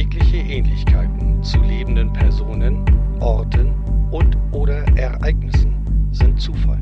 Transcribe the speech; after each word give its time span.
Jegliche 0.00 0.38
Ähnlichkeiten 0.38 1.42
zu 1.42 1.58
lebenden 1.58 2.10
Personen, 2.14 2.86
Orten 3.20 3.74
und 4.10 4.34
oder 4.50 4.82
Ereignissen 4.96 5.74
sind 6.10 6.40
Zufall. 6.40 6.80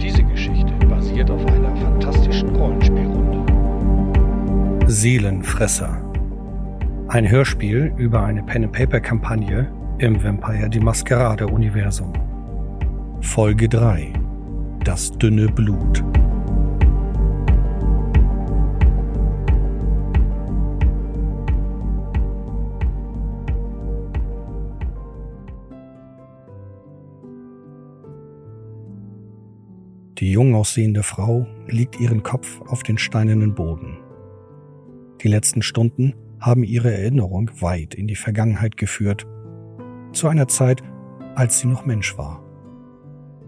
Diese 0.00 0.24
Geschichte 0.24 0.72
basiert 0.88 1.30
auf 1.30 1.46
einer 1.46 1.76
fantastischen 1.76 2.48
Rollenspielrunde. 2.56 3.44
Seelenfresser. 4.90 6.02
Ein 7.06 7.30
Hörspiel 7.30 7.94
über 7.96 8.24
eine 8.24 8.42
Pen-and-Paper-Kampagne 8.42 9.70
im 9.98 10.20
Vampire 10.20 10.68
die 10.68 10.80
Maskerade-Universum. 10.80 12.12
Folge 13.20 13.68
3. 13.68 14.12
Das 14.82 15.12
dünne 15.12 15.46
Blut. 15.46 16.02
Die 30.24 30.32
jung 30.32 30.54
aussehende 30.54 31.02
Frau 31.02 31.46
legt 31.66 32.00
ihren 32.00 32.22
Kopf 32.22 32.62
auf 32.62 32.82
den 32.82 32.96
steinernen 32.96 33.54
Boden. 33.54 33.98
Die 35.20 35.28
letzten 35.28 35.60
Stunden 35.60 36.14
haben 36.40 36.64
ihre 36.64 36.90
Erinnerung 36.90 37.50
weit 37.60 37.94
in 37.94 38.06
die 38.06 38.16
Vergangenheit 38.16 38.78
geführt, 38.78 39.26
zu 40.12 40.26
einer 40.28 40.48
Zeit, 40.48 40.82
als 41.34 41.58
sie 41.58 41.66
noch 41.66 41.84
Mensch 41.84 42.16
war. 42.16 42.42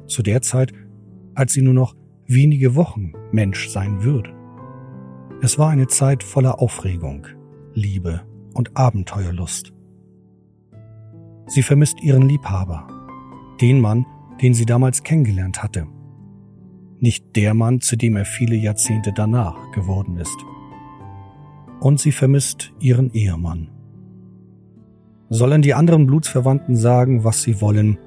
Zu 0.07 0.23
der 0.23 0.43
Zeit, 0.43 0.75
als 1.35 1.55
sie 1.55 1.63
nur 1.63 1.73
noch 1.73 1.97
wenige 2.27 2.75
Wochen 2.75 3.15
Mensch 3.33 3.71
sein 3.71 4.05
würde. 4.05 4.35
Es 5.41 5.59
war 5.59 5.71
eine 5.71 5.87
Zeit 5.87 6.23
voller 6.23 6.61
Aufregung, 6.61 7.27
Liebe 7.73 8.21
und 8.53 8.77
Abenteuerlust. 8.77 9.73
Sie 11.47 11.63
vermisst 11.63 12.03
ihren 12.03 12.29
Liebhaber, 12.29 12.87
den 13.63 13.81
Mann, 13.81 14.05
den 14.43 14.53
sie 14.53 14.67
damals 14.67 15.03
kennengelernt 15.05 15.63
hatte 15.63 15.87
nicht 17.01 17.37
der 17.37 17.55
Mann, 17.55 17.81
zu 17.81 17.97
dem 17.97 18.17
er 18.17 18.25
viele 18.25 18.57
Jahrzehnte 18.57 19.13
danach 19.15 19.71
geworden 19.73 20.17
ist. 20.19 20.37
Und 21.81 22.01
sie 22.01 22.13
vermisst 22.13 22.73
ihren 22.81 23.13
Ehemann. 23.13 23.69
Sollen 25.29 25.63
die 25.63 25.75
anderen 25.75 26.07
Blutsverwandten 26.07 26.77
sagen, 26.77 27.25
was 27.25 27.43
sie 27.43 27.61
wollen, 27.61 27.99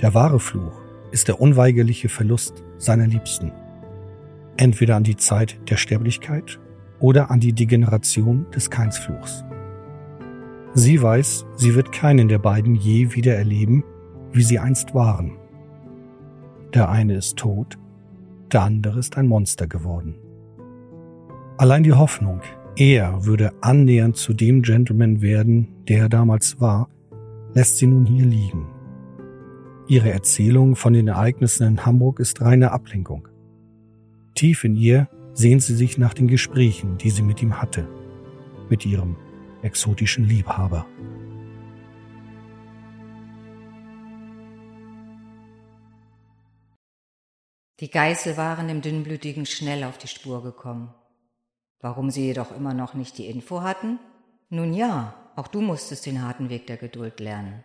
der 0.00 0.14
wahre 0.14 0.40
Fluch 0.40 0.80
ist 1.10 1.28
der 1.28 1.40
unweigerliche 1.40 2.08
Verlust 2.08 2.62
seiner 2.78 3.06
Liebsten. 3.06 3.52
Entweder 4.56 4.96
an 4.96 5.04
die 5.04 5.16
Zeit 5.16 5.58
der 5.70 5.76
Sterblichkeit 5.76 6.58
oder 7.00 7.30
an 7.30 7.40
die 7.40 7.52
Degeneration 7.52 8.46
des 8.54 8.70
Keinsfluchs. 8.70 9.44
Sie 10.74 11.02
weiß, 11.02 11.46
sie 11.56 11.74
wird 11.74 11.92
keinen 11.92 12.28
der 12.28 12.38
beiden 12.38 12.74
je 12.74 13.14
wieder 13.14 13.34
erleben, 13.34 13.84
wie 14.32 14.42
sie 14.42 14.58
einst 14.58 14.94
waren. 14.94 15.32
Der 16.72 16.88
eine 16.88 17.16
ist 17.16 17.36
tot, 17.36 17.78
der 18.52 18.62
andere 18.62 18.98
ist 18.98 19.16
ein 19.16 19.26
Monster 19.26 19.66
geworden. 19.66 20.16
Allein 21.58 21.82
die 21.82 21.92
Hoffnung, 21.92 22.40
er 22.76 23.24
würde 23.24 23.52
annähernd 23.60 24.16
zu 24.16 24.32
dem 24.32 24.62
Gentleman 24.62 25.20
werden, 25.20 25.68
der 25.88 26.00
er 26.00 26.08
damals 26.08 26.60
war, 26.60 26.88
lässt 27.54 27.76
sie 27.78 27.86
nun 27.86 28.06
hier 28.06 28.24
liegen. 28.24 28.66
Ihre 29.88 30.10
Erzählung 30.10 30.76
von 30.76 30.92
den 30.92 31.08
Ereignissen 31.08 31.66
in 31.66 31.84
Hamburg 31.84 32.20
ist 32.20 32.40
reine 32.40 32.72
Ablenkung. 32.72 33.28
Tief 34.34 34.64
in 34.64 34.74
ihr 34.74 35.08
sehnt 35.34 35.62
sie 35.62 35.74
sich 35.74 35.98
nach 35.98 36.14
den 36.14 36.28
Gesprächen, 36.28 36.98
die 36.98 37.10
sie 37.10 37.22
mit 37.22 37.42
ihm 37.42 37.60
hatte, 37.60 37.86
mit 38.70 38.86
ihrem 38.86 39.16
exotischen 39.62 40.24
Liebhaber. 40.24 40.86
Die 47.80 47.90
Geißel 47.90 48.36
waren 48.36 48.68
dem 48.68 48.80
Dünnblütigen 48.80 49.46
schnell 49.46 49.84
auf 49.84 49.98
die 49.98 50.08
Spur 50.08 50.42
gekommen. 50.42 50.94
Warum 51.80 52.10
sie 52.10 52.26
jedoch 52.26 52.52
immer 52.52 52.74
noch 52.74 52.94
nicht 52.94 53.18
die 53.18 53.26
Info 53.26 53.62
hatten? 53.62 53.98
Nun 54.50 54.72
ja, 54.72 55.14
auch 55.34 55.48
du 55.48 55.60
musstest 55.60 56.06
den 56.06 56.22
harten 56.22 56.48
Weg 56.48 56.66
der 56.66 56.76
Geduld 56.76 57.18
lernen. 57.20 57.64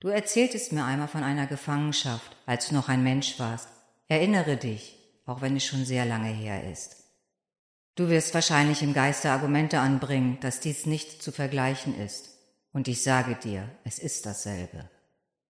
Du 0.00 0.08
erzähltest 0.08 0.72
mir 0.72 0.84
einmal 0.84 1.08
von 1.08 1.22
einer 1.22 1.46
Gefangenschaft, 1.46 2.36
als 2.44 2.68
du 2.68 2.74
noch 2.74 2.88
ein 2.88 3.02
Mensch 3.02 3.38
warst. 3.38 3.68
Erinnere 4.08 4.56
dich, 4.56 4.98
auch 5.24 5.40
wenn 5.40 5.56
es 5.56 5.64
schon 5.64 5.84
sehr 5.84 6.04
lange 6.04 6.28
her 6.28 6.70
ist. 6.70 7.04
Du 7.94 8.08
wirst 8.08 8.34
wahrscheinlich 8.34 8.82
im 8.82 8.92
Geiste 8.92 9.30
Argumente 9.30 9.78
anbringen, 9.78 10.38
dass 10.40 10.60
dies 10.60 10.84
nicht 10.84 11.22
zu 11.22 11.32
vergleichen 11.32 11.98
ist. 11.98 12.30
Und 12.72 12.88
ich 12.88 13.02
sage 13.02 13.36
dir, 13.36 13.70
es 13.84 13.98
ist 13.98 14.26
dasselbe. 14.26 14.90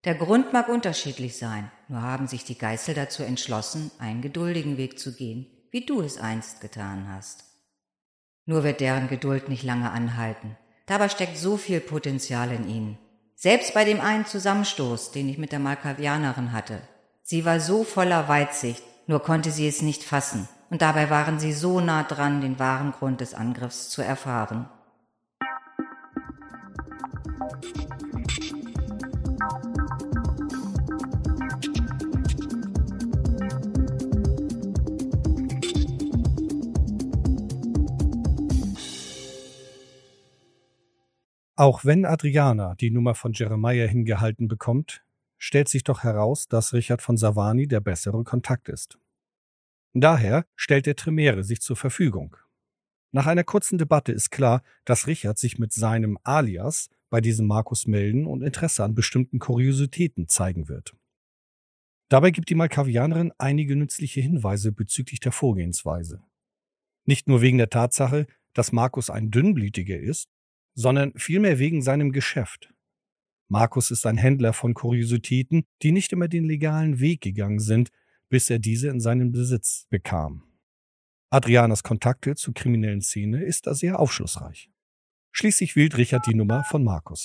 Der 0.04 0.14
Grund 0.14 0.52
mag 0.52 0.68
unterschiedlich 0.68 1.38
sein, 1.38 1.70
nur 1.88 2.02
haben 2.02 2.26
sich 2.26 2.44
die 2.44 2.58
Geißel 2.58 2.94
dazu 2.94 3.22
entschlossen, 3.22 3.90
einen 3.98 4.20
geduldigen 4.20 4.76
Weg 4.76 4.98
zu 4.98 5.14
gehen, 5.14 5.46
wie 5.70 5.86
du 5.86 6.02
es 6.02 6.18
einst 6.18 6.60
getan 6.60 7.08
hast. 7.08 7.44
Nur 8.44 8.64
wird 8.64 8.80
deren 8.80 9.08
Geduld 9.08 9.48
nicht 9.48 9.62
lange 9.62 9.90
anhalten. 9.90 10.58
Dabei 10.84 11.08
steckt 11.08 11.38
so 11.38 11.56
viel 11.56 11.80
Potenzial 11.80 12.52
in 12.52 12.68
ihnen. 12.68 12.98
Selbst 13.34 13.72
bei 13.72 13.84
dem 13.84 14.00
einen 14.00 14.26
Zusammenstoß, 14.26 15.12
den 15.12 15.28
ich 15.30 15.38
mit 15.38 15.52
der 15.52 15.58
Malkavianerin 15.58 16.52
hatte. 16.52 16.82
Sie 17.22 17.46
war 17.46 17.58
so 17.58 17.82
voller 17.82 18.28
Weitsicht, 18.28 18.82
nur 19.06 19.20
konnte 19.22 19.50
sie 19.50 19.66
es 19.66 19.80
nicht 19.80 20.02
fassen, 20.02 20.48
und 20.68 20.82
dabei 20.82 21.08
waren 21.08 21.38
sie 21.38 21.54
so 21.54 21.80
nah 21.80 22.02
dran, 22.02 22.42
den 22.42 22.58
wahren 22.58 22.92
Grund 22.92 23.22
des 23.22 23.32
Angriffs 23.32 23.88
zu 23.88 24.02
erfahren. 24.02 24.68
Auch 41.56 41.84
wenn 41.84 42.04
Adriana 42.04 42.74
die 42.74 42.90
Nummer 42.90 43.14
von 43.14 43.32
Jeremiah 43.32 43.86
hingehalten 43.86 44.48
bekommt, 44.48 45.04
stellt 45.38 45.68
sich 45.68 45.84
doch 45.84 46.02
heraus, 46.02 46.48
dass 46.48 46.72
Richard 46.72 47.00
von 47.00 47.16
Savani 47.16 47.68
der 47.68 47.80
bessere 47.80 48.24
Kontakt 48.24 48.68
ist. 48.68 48.98
Daher 49.92 50.46
stellt 50.56 50.86
der 50.86 50.96
Tremere 50.96 51.44
sich 51.44 51.60
zur 51.60 51.76
Verfügung. 51.76 52.36
Nach 53.12 53.26
einer 53.26 53.44
kurzen 53.44 53.78
Debatte 53.78 54.10
ist 54.10 54.30
klar, 54.30 54.64
dass 54.84 55.06
Richard 55.06 55.38
sich 55.38 55.58
mit 55.58 55.72
seinem 55.72 56.18
Alias 56.24 56.90
bei 57.08 57.20
diesem 57.20 57.46
Markus 57.46 57.86
melden 57.86 58.26
und 58.26 58.42
Interesse 58.42 58.82
an 58.82 58.96
bestimmten 58.96 59.38
Kuriositäten 59.38 60.26
zeigen 60.26 60.68
wird. 60.68 60.96
Dabei 62.08 62.32
gibt 62.32 62.50
die 62.50 62.56
Malkavianerin 62.56 63.32
einige 63.38 63.76
nützliche 63.76 64.20
Hinweise 64.20 64.72
bezüglich 64.72 65.20
der 65.20 65.30
Vorgehensweise. 65.30 66.24
Nicht 67.04 67.28
nur 67.28 67.40
wegen 67.40 67.58
der 67.58 67.70
Tatsache, 67.70 68.26
dass 68.52 68.72
Markus 68.72 69.10
ein 69.10 69.30
Dünnblütiger 69.30 69.96
ist, 69.96 70.33
sondern 70.74 71.12
vielmehr 71.16 71.58
wegen 71.58 71.82
seinem 71.82 72.12
Geschäft. 72.12 72.72
Markus 73.48 73.90
ist 73.90 74.06
ein 74.06 74.16
Händler 74.16 74.52
von 74.52 74.74
Kuriositäten, 74.74 75.66
die 75.82 75.92
nicht 75.92 76.12
immer 76.12 76.28
den 76.28 76.44
legalen 76.44 77.00
Weg 77.00 77.20
gegangen 77.20 77.60
sind, 77.60 77.90
bis 78.28 78.50
er 78.50 78.58
diese 78.58 78.88
in 78.88 79.00
seinen 79.00 79.32
Besitz 79.32 79.86
bekam. 79.90 80.42
Adrianas 81.30 81.82
Kontakte 81.82 82.34
zur 82.36 82.54
kriminellen 82.54 83.00
Szene 83.00 83.44
ist 83.44 83.66
da 83.66 83.74
sehr 83.74 83.98
aufschlussreich. 83.98 84.70
Schließlich 85.32 85.76
wählt 85.76 85.96
Richard 85.96 86.26
die 86.26 86.34
Nummer 86.34 86.64
von 86.64 86.84
Markus. 86.84 87.24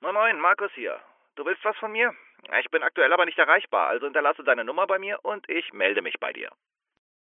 Moin 0.00 0.14
Moin, 0.14 0.40
Markus 0.40 0.70
hier. 0.74 0.98
Du 1.36 1.44
willst 1.44 1.64
was 1.64 1.76
von 1.76 1.92
mir? 1.92 2.12
Ich 2.60 2.70
bin 2.70 2.82
aktuell 2.82 3.12
aber 3.12 3.24
nicht 3.24 3.38
erreichbar, 3.38 3.88
also 3.88 4.06
hinterlasse 4.06 4.44
deine 4.44 4.64
Nummer 4.64 4.86
bei 4.86 4.98
mir 4.98 5.18
und 5.22 5.48
ich 5.48 5.72
melde 5.72 6.02
mich 6.02 6.18
bei 6.20 6.32
dir. 6.32 6.50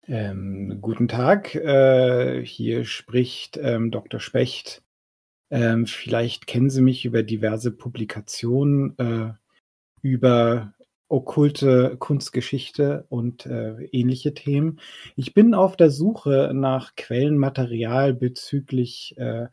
Ähm, 0.09 0.79
guten 0.81 1.09
Tag, 1.09 1.55
äh, 1.55 2.45
hier 2.45 2.85
spricht 2.85 3.57
ähm, 3.57 3.91
Dr. 3.91 4.21
Specht. 4.21 4.83
Ähm, 5.51 5.87
vielleicht 5.87 6.47
kennen 6.47 6.71
Sie 6.71 6.83
mich 6.83 7.05
über 7.05 7.23
diverse 7.23 7.73
Publikationen 7.73 8.97
äh, 8.99 9.33
über 10.03 10.75
okkulte 11.09 11.97
Kunstgeschichte 11.99 13.07
und 13.09 13.47
äh, 13.47 13.85
ähnliche 13.93 14.35
Themen. 14.35 14.81
Ich 15.15 15.35
bin 15.35 15.55
auf 15.55 15.77
der 15.77 15.91
Suche 15.91 16.51
nach 16.53 16.95
Quellenmaterial 16.97 18.13
bezüglich 18.13 19.17
äh, 19.19 19.47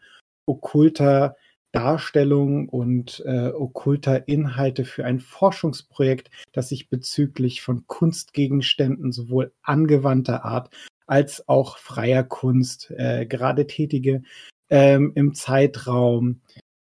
okkulter 0.45 1.35
Darstellung 1.73 2.69
und 2.69 3.21
äh, 3.25 3.49
okkulter 3.49 4.27
Inhalte 4.27 4.85
für 4.85 5.03
ein 5.03 5.19
Forschungsprojekt, 5.19 6.29
das 6.53 6.69
sich 6.69 6.87
bezüglich 6.87 7.61
von 7.61 7.85
Kunstgegenständen 7.87 9.11
sowohl 9.11 9.51
angewandter 9.63 10.45
Art 10.45 10.69
als 11.07 11.49
auch 11.49 11.77
freier 11.77 12.23
Kunst, 12.23 12.91
äh, 12.91 13.25
gerade 13.25 13.67
Tätige 13.67 14.21
ähm, 14.69 15.11
im 15.15 15.33
Zeitraum 15.33 16.41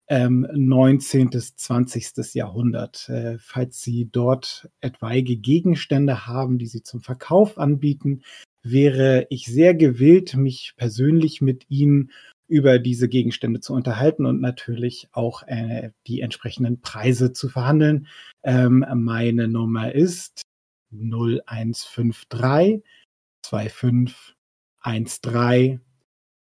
ähm, 0.08 0.48
19. 0.54 1.30
bis 1.32 1.56
20. 1.58 2.34
Jahrhundert. 2.34 3.10
Äh, 3.10 3.38
falls 3.40 3.82
Sie 3.82 4.10
dort 4.10 4.70
etwaige 4.80 5.36
Gegenstände 5.36 6.26
haben, 6.26 6.58
die 6.58 6.68
Sie 6.68 6.82
zum 6.82 7.02
Verkauf 7.02 7.58
anbieten, 7.58 8.24
wäre 8.64 9.28
ich 9.30 9.46
sehr 9.46 9.76
gewillt, 9.76 10.36
mich 10.36 10.74
persönlich 10.78 11.42
mit 11.42 11.70
Ihnen 11.70 12.12
über 12.48 12.80
diese 12.80 13.10
Gegenstände 13.10 13.60
zu 13.60 13.74
unterhalten 13.74 14.26
und 14.26 14.42
natürlich 14.42 15.10
auch 15.12 15.44
äh, 15.48 15.92
die 16.08 16.22
entsprechenden 16.22 16.82
Preise 16.82 17.34
zu 17.34 17.50
verhandeln. 17.50 18.08
Ähm, 18.44 18.86
meine 18.96 19.48
Nummer 19.48 19.94
ist 19.94 20.42
0153 20.92 22.84
2513 23.42 25.82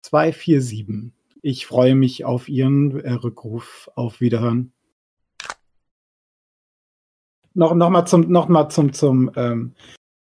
247. 0.07 1.11
Ich 1.41 1.65
freue 1.65 1.95
mich 1.95 2.25
auf 2.25 2.49
Ihren 2.49 2.99
äh, 2.99 3.13
Rückruf. 3.13 3.89
Auf 3.95 4.21
Wiederhören. 4.21 4.73
Noch, 7.53 7.73
noch 7.73 7.89
mal 7.89 8.05
zum, 8.05 8.31
noch 8.31 8.47
mal 8.47 8.69
zum, 8.69 8.93
zum, 8.93 9.31
ähm, 9.35 9.73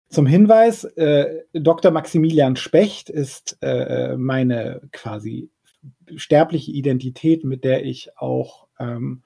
zum 0.10 0.26
Hinweis. 0.26 0.84
Äh, 0.84 1.44
Dr. 1.54 1.92
Maximilian 1.92 2.56
Specht 2.56 3.10
ist 3.10 3.58
äh, 3.62 4.18
meine 4.18 4.82
quasi 4.92 5.50
sterbliche 6.16 6.72
Identität, 6.72 7.44
mit 7.44 7.64
der 7.64 7.86
ich 7.86 8.18
auch 8.18 8.68
ähm, 8.80 9.24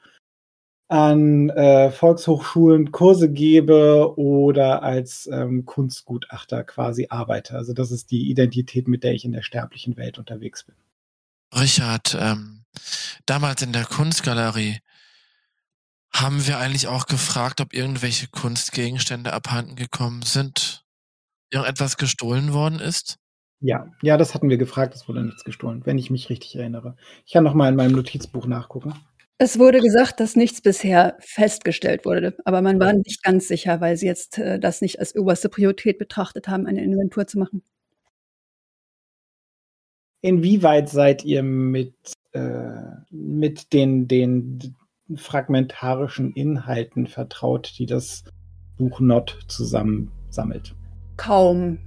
an 0.88 1.50
äh, 1.50 1.92
Volkshochschulen 1.92 2.92
Kurse 2.92 3.32
gebe 3.32 4.14
oder 4.18 4.84
als 4.84 5.28
ähm, 5.32 5.66
Kunstgutachter 5.66 6.64
quasi 6.64 7.08
arbeite. 7.10 7.56
Also 7.56 7.74
das 7.74 7.92
ist 7.92 8.12
die 8.12 8.30
Identität, 8.30 8.88
mit 8.88 9.04
der 9.04 9.14
ich 9.14 9.26
in 9.26 9.32
der 9.32 9.42
sterblichen 9.42 9.98
Welt 9.98 10.20
unterwegs 10.20 10.64
bin. 10.64 10.76
Richard, 11.56 12.16
ähm, 12.20 12.66
damals 13.26 13.62
in 13.62 13.74
der 13.74 13.86
Kunstgalerie 13.86 14.80
haben 16.12 16.46
wir 16.46 16.60
eigentlich 16.60 16.88
auch 16.88 17.08
gefragt, 17.08 17.60
ob 17.60 17.74
irgendwelche 17.74 18.28
Kunstgegenstände 18.28 19.34
abhanden 19.34 19.76
gekommen 19.76 20.22
sind, 20.22 20.86
irgendetwas 21.50 21.98
gestohlen 21.98 22.54
worden 22.54 22.80
ist? 22.80 23.18
Ja, 23.66 23.88
ja, 24.02 24.18
das 24.18 24.34
hatten 24.34 24.50
wir 24.50 24.58
gefragt, 24.58 24.94
es 24.94 25.08
wurde 25.08 25.24
nichts 25.24 25.46
gestohlen, 25.46 25.86
wenn 25.86 25.98
ich 25.98 26.12
mich 26.12 26.30
richtig 26.30 26.58
erinnere. 26.58 26.98
Ich 27.26 27.32
kann 27.32 27.46
noch 27.46 27.54
mal 27.54 27.70
in 27.70 27.78
meinem 27.78 27.94
Notizbuch 27.94 28.46
nachgucken. 28.46 28.94
Es 29.38 29.58
wurde 29.58 29.80
gesagt, 29.80 30.20
dass 30.20 30.36
nichts 30.36 30.60
bisher 30.60 31.16
festgestellt 31.22 32.04
wurde, 32.04 32.36
aber 32.44 32.62
man 32.62 32.78
war 32.82 32.92
nicht 32.92 33.24
ganz 33.24 33.48
sicher, 33.48 33.80
weil 33.80 33.96
sie 33.96 34.06
jetzt 34.06 34.38
äh, 34.38 34.60
das 34.60 34.82
nicht 34.82 35.00
als 35.00 35.16
oberste 35.16 35.48
Priorität 35.48 35.98
betrachtet 35.98 36.50
haben, 36.50 36.68
eine 36.68 36.84
Inventur 36.84 37.26
zu 37.26 37.40
machen. 37.40 37.64
Inwieweit 40.20 40.90
seid 40.90 41.24
ihr 41.24 41.42
mit, 41.42 41.96
äh, 42.34 42.82
mit 43.12 43.72
den, 43.72 44.10
den 44.10 44.76
fragmentarischen 45.16 46.34
Inhalten 46.34 47.08
vertraut, 47.08 47.74
die 47.78 47.86
das 47.86 48.26
Buch 48.78 49.00
Not 49.00 49.40
zusammensammelt? 49.48 50.76
Kaum. 51.16 51.80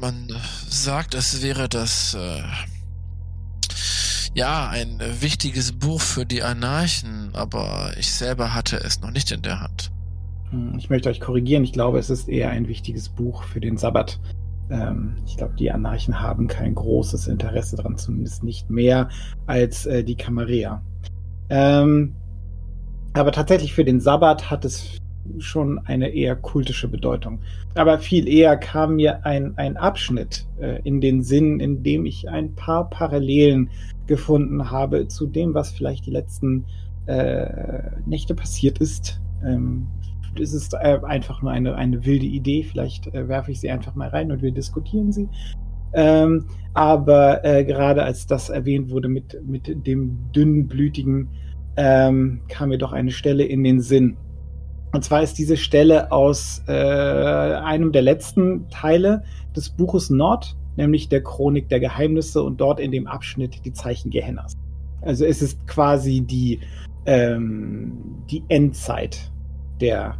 Man 0.00 0.28
sagt, 0.68 1.14
es 1.14 1.42
wäre 1.42 1.68
das 1.68 2.14
äh, 2.14 2.42
ja 4.34 4.68
ein 4.68 5.00
wichtiges 5.20 5.72
Buch 5.72 6.00
für 6.00 6.24
die 6.24 6.42
Anarchen, 6.42 7.30
aber 7.34 7.92
ich 7.98 8.12
selber 8.12 8.54
hatte 8.54 8.76
es 8.76 9.00
noch 9.00 9.10
nicht 9.10 9.30
in 9.30 9.42
der 9.42 9.60
Hand. 9.60 9.90
Hm, 10.50 10.74
ich 10.78 10.88
möchte 10.90 11.08
euch 11.08 11.20
korrigieren, 11.20 11.64
ich 11.64 11.72
glaube, 11.72 11.98
es 11.98 12.10
ist 12.10 12.28
eher 12.28 12.50
ein 12.50 12.68
wichtiges 12.68 13.08
Buch 13.08 13.42
für 13.42 13.60
den 13.60 13.76
Sabbat. 13.76 14.20
Ähm, 14.70 15.16
ich 15.26 15.36
glaube, 15.36 15.54
die 15.58 15.70
Anarchen 15.70 16.20
haben 16.20 16.46
kein 16.46 16.74
großes 16.74 17.26
Interesse 17.26 17.76
daran, 17.76 17.96
zumindest 17.96 18.44
nicht 18.44 18.70
mehr 18.70 19.08
als 19.46 19.86
äh, 19.86 20.04
die 20.04 20.16
Camarilla. 20.16 20.82
Ähm, 21.50 22.14
aber 23.14 23.32
tatsächlich 23.32 23.72
für 23.72 23.84
den 23.84 24.00
Sabbat 24.00 24.50
hat 24.50 24.64
es 24.64 24.98
schon 25.38 25.78
eine 25.78 26.08
eher 26.10 26.36
kultische 26.36 26.88
Bedeutung. 26.88 27.40
Aber 27.74 27.98
viel 27.98 28.28
eher 28.28 28.56
kam 28.56 28.96
mir 28.96 29.24
ein, 29.24 29.56
ein 29.56 29.76
Abschnitt 29.76 30.46
äh, 30.60 30.80
in 30.82 31.00
den 31.00 31.22
Sinn, 31.22 31.60
in 31.60 31.82
dem 31.82 32.06
ich 32.06 32.28
ein 32.28 32.54
paar 32.54 32.88
Parallelen 32.90 33.70
gefunden 34.06 34.70
habe 34.70 35.08
zu 35.08 35.26
dem, 35.26 35.54
was 35.54 35.70
vielleicht 35.70 36.06
die 36.06 36.10
letzten 36.10 36.64
äh, 37.06 37.90
Nächte 38.06 38.34
passiert 38.34 38.78
ist. 38.78 39.20
Ähm, 39.44 39.86
es 40.40 40.52
ist 40.52 40.74
äh, 40.74 40.98
einfach 41.02 41.42
nur 41.42 41.52
eine, 41.52 41.74
eine 41.74 42.04
wilde 42.04 42.26
Idee. 42.26 42.62
Vielleicht 42.62 43.06
äh, 43.08 43.28
werfe 43.28 43.50
ich 43.50 43.60
sie 43.60 43.70
einfach 43.70 43.94
mal 43.94 44.08
rein 44.08 44.30
und 44.32 44.42
wir 44.42 44.52
diskutieren 44.52 45.12
sie. 45.12 45.28
Ähm, 45.92 46.44
aber 46.74 47.44
äh, 47.44 47.64
gerade 47.64 48.02
als 48.02 48.26
das 48.26 48.50
erwähnt 48.50 48.90
wurde 48.90 49.08
mit, 49.08 49.38
mit 49.46 49.86
dem 49.86 50.30
dünnblütigen, 50.34 51.28
ähm, 51.76 52.40
kam 52.48 52.70
mir 52.70 52.78
doch 52.78 52.92
eine 52.92 53.10
Stelle 53.10 53.44
in 53.44 53.64
den 53.64 53.80
Sinn. 53.80 54.16
Und 54.92 55.04
zwar 55.04 55.22
ist 55.22 55.34
diese 55.38 55.56
Stelle 55.56 56.10
aus 56.10 56.62
äh, 56.66 56.72
einem 56.72 57.92
der 57.92 58.02
letzten 58.02 58.68
Teile 58.70 59.22
des 59.54 59.68
Buches 59.68 60.08
Nord, 60.08 60.56
nämlich 60.76 61.08
der 61.08 61.22
Chronik 61.22 61.68
der 61.68 61.80
Geheimnisse 61.80 62.42
und 62.42 62.60
dort 62.60 62.80
in 62.80 62.90
dem 62.90 63.06
Abschnitt 63.06 63.64
die 63.64 63.72
Zeichen 63.72 64.10
Gehennas. 64.10 64.56
Also 65.02 65.24
es 65.24 65.42
ist 65.42 65.66
quasi 65.66 66.22
die, 66.22 66.60
ähm, 67.06 67.92
die 68.30 68.42
Endzeit 68.48 69.30
der 69.80 70.16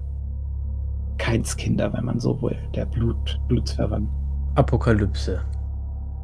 Keinskinder, 1.17 1.93
wenn 1.93 2.05
man 2.05 2.21
so 2.21 2.41
will, 2.43 2.57
der 2.75 2.87
Blut, 2.87 3.41
Blutsverwandten. 3.49 4.15
Apokalypse. 4.55 5.41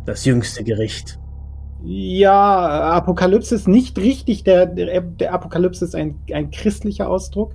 Das 0.07 0.25
jüngste 0.25 0.63
Gericht. 0.65 1.19
Ja, 1.83 2.93
Apokalypse 2.93 3.55
ist 3.55 3.69
nicht 3.69 3.99
richtig. 3.99 4.45
Der, 4.45 4.67
der, 4.67 5.01
der 5.01 5.33
Apokalypse 5.33 5.85
ist 5.85 5.95
ein, 5.95 6.19
ein 6.33 6.51
christlicher 6.51 7.09
Ausdruck. 7.09 7.55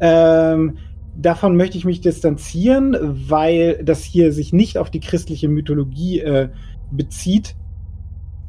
Ähm, 0.00 0.78
davon 1.16 1.56
möchte 1.56 1.78
ich 1.78 1.84
mich 1.84 2.00
distanzieren, 2.00 2.96
weil 3.00 3.82
das 3.84 4.02
hier 4.02 4.32
sich 4.32 4.52
nicht 4.52 4.78
auf 4.78 4.90
die 4.90 5.00
christliche 5.00 5.48
Mythologie 5.48 6.20
äh, 6.20 6.48
bezieht, 6.90 7.54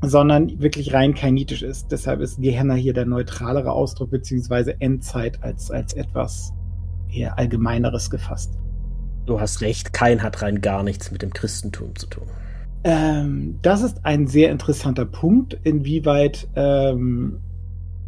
sondern 0.02 0.60
wirklich 0.62 0.94
rein 0.94 1.14
kainitisch 1.14 1.62
ist. 1.62 1.92
Deshalb 1.92 2.22
ist 2.22 2.42
Gehenna 2.42 2.74
hier 2.74 2.94
der 2.94 3.06
neutralere 3.06 3.72
Ausdruck, 3.72 4.10
beziehungsweise 4.10 4.80
Endzeit 4.82 5.44
als, 5.44 5.70
als 5.70 5.94
etwas 5.94 6.54
eher 7.12 7.38
Allgemeineres 7.38 8.10
gefasst. 8.10 8.58
Du 9.26 9.40
hast 9.40 9.62
recht, 9.62 9.94
Kain 9.94 10.24
hat 10.24 10.42
rein 10.42 10.62
gar 10.62 10.84
nichts 10.84 11.12
mit 11.12 11.22
dem 11.22 11.32
Christentum 11.32 11.96
zu 11.96 12.08
tun. 12.08 12.28
Ähm, 12.84 13.60
das 13.62 13.84
ist 13.84 14.04
ein 14.06 14.26
sehr 14.26 14.50
interessanter 14.50 15.06
Punkt, 15.06 15.58
inwieweit, 15.64 16.48
ähm, 16.56 17.40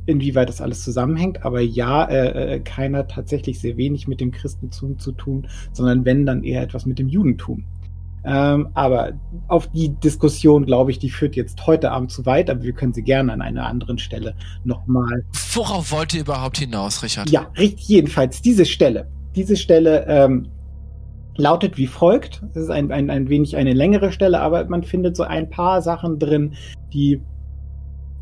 inwieweit 0.06 0.50
das 0.50 0.62
alles 0.62 0.84
zusammenhängt. 0.84 1.46
Aber 1.46 1.62
ja, 1.62 2.06
äh, 2.06 2.58
äh, 2.58 2.94
hat 2.94 3.12
tatsächlich 3.12 3.60
sehr 3.60 3.78
wenig 3.78 4.08
mit 4.08 4.22
dem 4.22 4.32
Christentum 4.32 5.00
zu 5.00 5.12
tun, 5.12 5.48
sondern 5.72 6.06
wenn, 6.06 6.26
dann 6.26 6.44
eher 6.44 6.62
etwas 6.62 6.86
mit 6.86 7.00
dem 7.00 7.08
Judentum. 7.08 7.66
Ähm, 8.26 8.70
aber 8.74 9.14
auf 9.50 9.68
die 9.68 9.90
Diskussion, 9.90 10.66
glaube 10.66 10.92
ich, 10.92 11.00
die 11.00 11.10
führt 11.10 11.36
jetzt 11.36 11.68
heute 11.68 11.92
Abend 11.92 12.10
zu 12.10 12.26
weit, 12.26 12.50
aber 12.50 12.64
wir 12.64 12.72
können 12.72 12.94
sie 12.94 13.04
gerne 13.04 13.34
an 13.34 13.42
einer 13.42 13.66
anderen 13.66 13.98
Stelle 13.98 14.36
nochmal. 14.64 15.26
Worauf 15.54 15.92
wollt 15.92 16.14
ihr 16.14 16.22
überhaupt 16.22 16.58
hinaus, 16.58 17.04
Richard? 17.04 17.30
Ja, 17.30 17.48
richtig, 17.58 17.88
jedenfalls 17.90 18.42
diese 18.42 18.66
Stelle. 18.66 19.10
Diese 19.36 19.58
Stelle 19.58 20.06
ähm, 20.08 20.48
lautet 21.36 21.78
wie 21.78 21.88
folgt. 21.88 22.42
Es 22.52 22.64
ist 22.64 22.70
ein, 22.70 22.92
ein, 22.92 23.10
ein 23.10 23.28
wenig 23.28 23.58
eine 23.58 23.74
längere 23.74 24.12
Stelle, 24.12 24.40
aber 24.40 24.66
man 24.66 24.84
findet 24.84 25.18
so 25.18 25.24
ein 25.24 25.50
paar 25.50 25.82
Sachen 25.82 26.18
drin, 26.18 26.54
die 26.94 27.22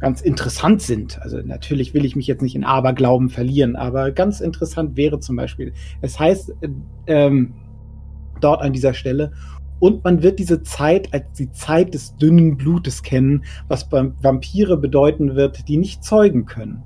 ganz 0.01 0.21
interessant 0.21 0.81
sind. 0.81 1.21
Also 1.21 1.37
natürlich 1.37 1.93
will 1.93 2.03
ich 2.03 2.15
mich 2.15 2.27
jetzt 2.27 2.41
nicht 2.41 2.55
in 2.55 2.63
Aberglauben 2.63 3.29
verlieren, 3.29 3.75
aber 3.75 4.11
ganz 4.11 4.41
interessant 4.41 4.97
wäre 4.97 5.19
zum 5.19 5.35
Beispiel, 5.35 5.73
es 6.01 6.19
heißt 6.19 6.55
äh, 6.61 6.69
ähm, 7.07 7.53
dort 8.41 8.61
an 8.61 8.73
dieser 8.73 8.93
Stelle, 8.93 9.31
und 9.79 10.03
man 10.03 10.21
wird 10.21 10.37
diese 10.37 10.61
Zeit 10.61 11.11
als 11.11 11.25
die 11.37 11.51
Zeit 11.51 11.95
des 11.95 12.15
dünnen 12.17 12.55
Blutes 12.55 13.01
kennen, 13.01 13.45
was 13.67 13.91
Vampire 13.91 14.77
bedeuten 14.77 15.35
wird, 15.35 15.67
die 15.67 15.77
nicht 15.77 16.03
zeugen 16.03 16.45
können. 16.45 16.83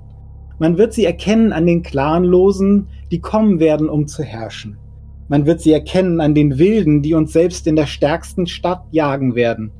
Man 0.58 0.78
wird 0.78 0.94
sie 0.94 1.04
erkennen 1.04 1.52
an 1.52 1.66
den 1.66 1.82
Clanlosen, 1.82 2.88
die 3.10 3.20
kommen 3.20 3.60
werden, 3.60 3.90
um 3.90 4.06
zu 4.06 4.22
herrschen. 4.22 4.78
Man 5.28 5.44
wird 5.44 5.60
sie 5.60 5.72
erkennen 5.72 6.22
an 6.22 6.34
den 6.34 6.58
Wilden, 6.58 7.02
die 7.02 7.12
uns 7.12 7.34
selbst 7.34 7.66
in 7.66 7.76
der 7.76 7.86
stärksten 7.86 8.46
Stadt 8.46 8.84
jagen 8.92 9.34
werden. 9.34 9.72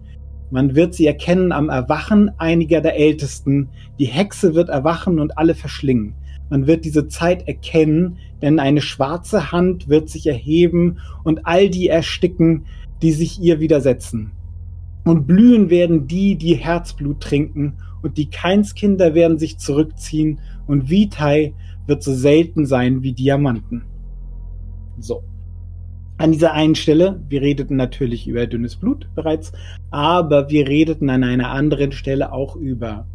Man 0.50 0.74
wird 0.74 0.94
sie 0.94 1.06
erkennen 1.06 1.52
am 1.52 1.68
Erwachen 1.68 2.30
einiger 2.38 2.80
der 2.80 2.96
Ältesten. 2.96 3.68
Die 3.98 4.06
Hexe 4.06 4.54
wird 4.54 4.68
erwachen 4.68 5.18
und 5.18 5.38
alle 5.38 5.54
verschlingen. 5.54 6.14
Man 6.50 6.66
wird 6.68 6.84
diese 6.84 7.08
Zeit 7.08 7.48
erkennen, 7.48 8.18
denn 8.40 8.60
eine 8.60 8.80
schwarze 8.80 9.50
Hand 9.50 9.88
wird 9.88 10.08
sich 10.08 10.26
erheben 10.26 10.98
und 11.24 11.46
all 11.46 11.68
die 11.68 11.88
ersticken, 11.88 12.66
die 13.02 13.12
sich 13.12 13.40
ihr 13.40 13.58
widersetzen. 13.58 14.30
Und 15.04 15.26
blühen 15.26 15.70
werden 15.70 16.06
die, 16.06 16.36
die 16.36 16.54
Herzblut 16.54 17.20
trinken, 17.20 17.74
und 18.02 18.18
die 18.18 18.30
Keinskinder 18.30 19.14
werden 19.14 19.38
sich 19.38 19.58
zurückziehen, 19.58 20.38
und 20.66 20.90
Vitae 20.90 21.54
wird 21.86 22.02
so 22.02 22.12
selten 22.14 22.66
sein 22.66 23.02
wie 23.02 23.12
Diamanten. 23.12 23.84
So. 24.98 25.22
An 26.18 26.32
dieser 26.32 26.52
einen 26.52 26.74
Stelle, 26.74 27.20
wir 27.28 27.42
redeten 27.42 27.76
natürlich 27.76 28.26
über 28.26 28.46
dünnes 28.46 28.76
Blut 28.76 29.08
bereits, 29.14 29.52
aber 29.90 30.48
wir 30.48 30.66
redeten 30.66 31.10
an 31.10 31.24
einer 31.24 31.50
anderen 31.50 31.92
Stelle 31.92 32.32
auch 32.32 32.56
über 32.56 33.06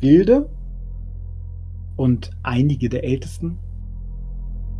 Gilde 0.00 0.48
und 1.96 2.30
einige 2.42 2.88
der 2.88 3.04
Ältesten. 3.04 3.58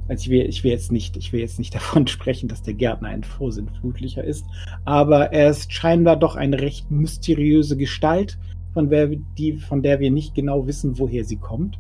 Also 0.09 0.23
ich 0.23 0.31
will, 0.31 0.49
ich 0.49 0.64
will 0.64 0.71
jetzt 0.71 0.93
nicht, 0.93 1.17
ich 1.17 1.33
will 1.33 1.41
jetzt 1.41 1.59
nicht 1.59 1.75
davon 1.75 2.07
sprechen, 2.07 2.49
dass 2.49 2.62
der 2.62 2.75
Gärtner 2.75 3.09
ein 3.09 3.23
Vorsinnflutlicher 3.23 4.25
ist, 4.25 4.47
aber 4.85 5.33
er 5.33 5.50
ist 5.50 5.73
scheinbar 5.73 6.17
doch 6.17 6.37
eine 6.37 6.61
recht 6.61 6.91
mysteriöse 6.91 7.76
Gestalt, 7.76 8.38
von 8.73 8.88
der, 8.88 9.09
die, 9.09 9.55
von 9.55 9.83
der 9.83 10.00
wir 10.00 10.11
nicht 10.11 10.35
genau 10.35 10.67
wissen, 10.67 10.99
woher 10.99 11.25
sie 11.25 11.37
kommt, 11.37 11.79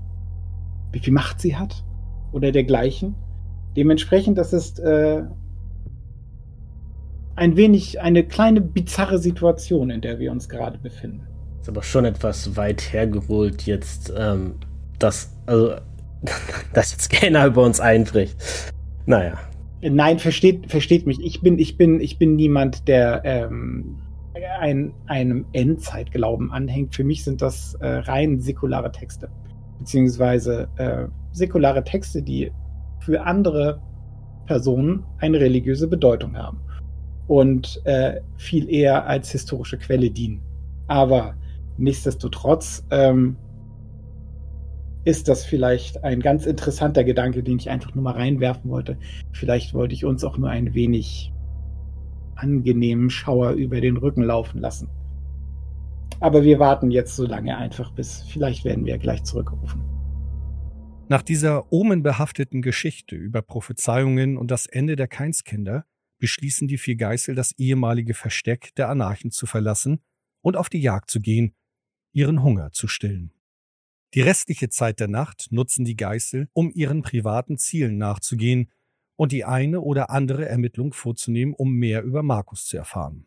wie 0.92 0.98
viel 0.98 1.12
Macht 1.12 1.40
sie 1.40 1.56
hat 1.56 1.84
oder 2.32 2.52
dergleichen. 2.52 3.14
Dementsprechend, 3.76 4.38
das 4.38 4.52
ist 4.52 4.80
äh, 4.80 5.22
ein 7.36 7.56
wenig 7.56 8.00
eine 8.00 8.24
kleine 8.24 8.60
bizarre 8.60 9.18
Situation, 9.18 9.90
in 9.90 10.00
der 10.00 10.18
wir 10.18 10.30
uns 10.30 10.48
gerade 10.48 10.78
befinden. 10.78 11.26
Ist 11.60 11.68
aber 11.68 11.82
schon 11.82 12.04
etwas 12.04 12.56
weit 12.56 12.92
hergeholt 12.92 13.62
jetzt, 13.62 14.12
ähm, 14.16 14.54
dass, 14.98 15.34
also, 15.46 15.76
dass 16.74 16.92
jetzt 16.92 17.10
keiner 17.10 17.46
über 17.46 17.62
uns 17.62 17.80
einbricht. 17.80 18.36
Naja. 19.06 19.38
Nein, 19.80 20.18
versteht, 20.20 20.70
versteht 20.70 21.06
mich. 21.06 21.20
Ich 21.20 21.40
bin, 21.40 21.58
ich 21.58 21.76
bin, 21.76 22.00
ich 22.00 22.18
bin 22.18 22.36
niemand, 22.36 22.86
der 22.86 23.22
ähm, 23.24 23.96
ein, 24.60 24.92
einem 25.06 25.44
Endzeitglauben 25.52 26.52
anhängt. 26.52 26.94
Für 26.94 27.02
mich 27.02 27.24
sind 27.24 27.42
das 27.42 27.74
äh, 27.80 27.86
rein 27.86 28.40
säkulare 28.40 28.92
Texte. 28.92 29.28
Beziehungsweise 29.78 30.68
äh, 30.76 31.06
säkulare 31.32 31.82
Texte, 31.82 32.22
die 32.22 32.52
für 33.04 33.24
andere 33.24 33.80
Personen 34.46 35.04
eine 35.18 35.40
religiöse 35.40 35.88
Bedeutung 35.88 36.36
haben 36.36 36.60
und 37.26 37.80
äh, 37.84 38.20
viel 38.36 38.68
eher 38.68 39.06
als 39.06 39.30
historische 39.30 39.78
Quelle 39.78 40.10
dienen. 40.10 40.42
Aber 40.88 41.34
nichtsdestotrotz 41.78 42.84
ähm, 42.90 43.36
ist 45.04 45.28
das 45.28 45.44
vielleicht 45.44 46.04
ein 46.04 46.20
ganz 46.20 46.46
interessanter 46.46 47.04
Gedanke, 47.04 47.42
den 47.42 47.58
ich 47.58 47.70
einfach 47.70 47.94
nur 47.94 48.04
mal 48.04 48.14
reinwerfen 48.14 48.70
wollte. 48.70 48.96
Vielleicht 49.32 49.74
wollte 49.74 49.94
ich 49.94 50.04
uns 50.04 50.22
auch 50.24 50.38
nur 50.38 50.48
ein 50.48 50.74
wenig 50.74 51.32
angenehmen 52.36 53.10
Schauer 53.10 53.52
über 53.52 53.80
den 53.80 53.96
Rücken 53.96 54.22
laufen 54.22 54.60
lassen. 54.60 54.88
Aber 56.20 56.44
wir 56.44 56.58
warten 56.58 56.90
jetzt 56.90 57.16
so 57.16 57.26
lange 57.26 57.56
einfach, 57.56 57.90
bis 57.92 58.22
vielleicht 58.22 58.64
werden 58.64 58.84
wir 58.84 58.98
gleich 58.98 59.24
zurückgerufen. 59.24 59.91
Nach 61.12 61.20
dieser 61.20 61.70
omenbehafteten 61.70 62.62
Geschichte 62.62 63.16
über 63.16 63.42
Prophezeiungen 63.42 64.38
und 64.38 64.50
das 64.50 64.64
Ende 64.64 64.96
der 64.96 65.08
Keinskinder 65.08 65.84
beschließen 66.18 66.68
die 66.68 66.78
vier 66.78 66.96
Geißel, 66.96 67.34
das 67.34 67.52
ehemalige 67.58 68.14
Versteck 68.14 68.74
der 68.76 68.88
Anarchen 68.88 69.30
zu 69.30 69.44
verlassen 69.44 70.02
und 70.40 70.56
auf 70.56 70.70
die 70.70 70.80
Jagd 70.80 71.10
zu 71.10 71.20
gehen, 71.20 71.54
ihren 72.14 72.42
Hunger 72.42 72.72
zu 72.72 72.88
stillen. 72.88 73.34
Die 74.14 74.22
restliche 74.22 74.70
Zeit 74.70 75.00
der 75.00 75.08
Nacht 75.08 75.48
nutzen 75.50 75.84
die 75.84 75.96
Geißel, 75.96 76.48
um 76.54 76.72
ihren 76.72 77.02
privaten 77.02 77.58
Zielen 77.58 77.98
nachzugehen 77.98 78.72
und 79.14 79.32
die 79.32 79.44
eine 79.44 79.82
oder 79.82 80.08
andere 80.08 80.48
Ermittlung 80.48 80.94
vorzunehmen, 80.94 81.52
um 81.52 81.74
mehr 81.74 82.04
über 82.04 82.22
Markus 82.22 82.64
zu 82.64 82.78
erfahren. 82.78 83.26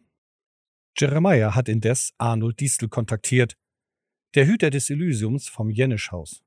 Jeremiah 0.97 1.53
hat 1.53 1.69
indes 1.69 2.15
Arnold 2.17 2.59
Diestel 2.59 2.89
kontaktiert, 2.89 3.55
der 4.33 4.47
Hüter 4.47 4.71
des 4.71 4.89
Elysiums 4.89 5.47
vom 5.47 5.69
Jenischhaus. 5.69 6.44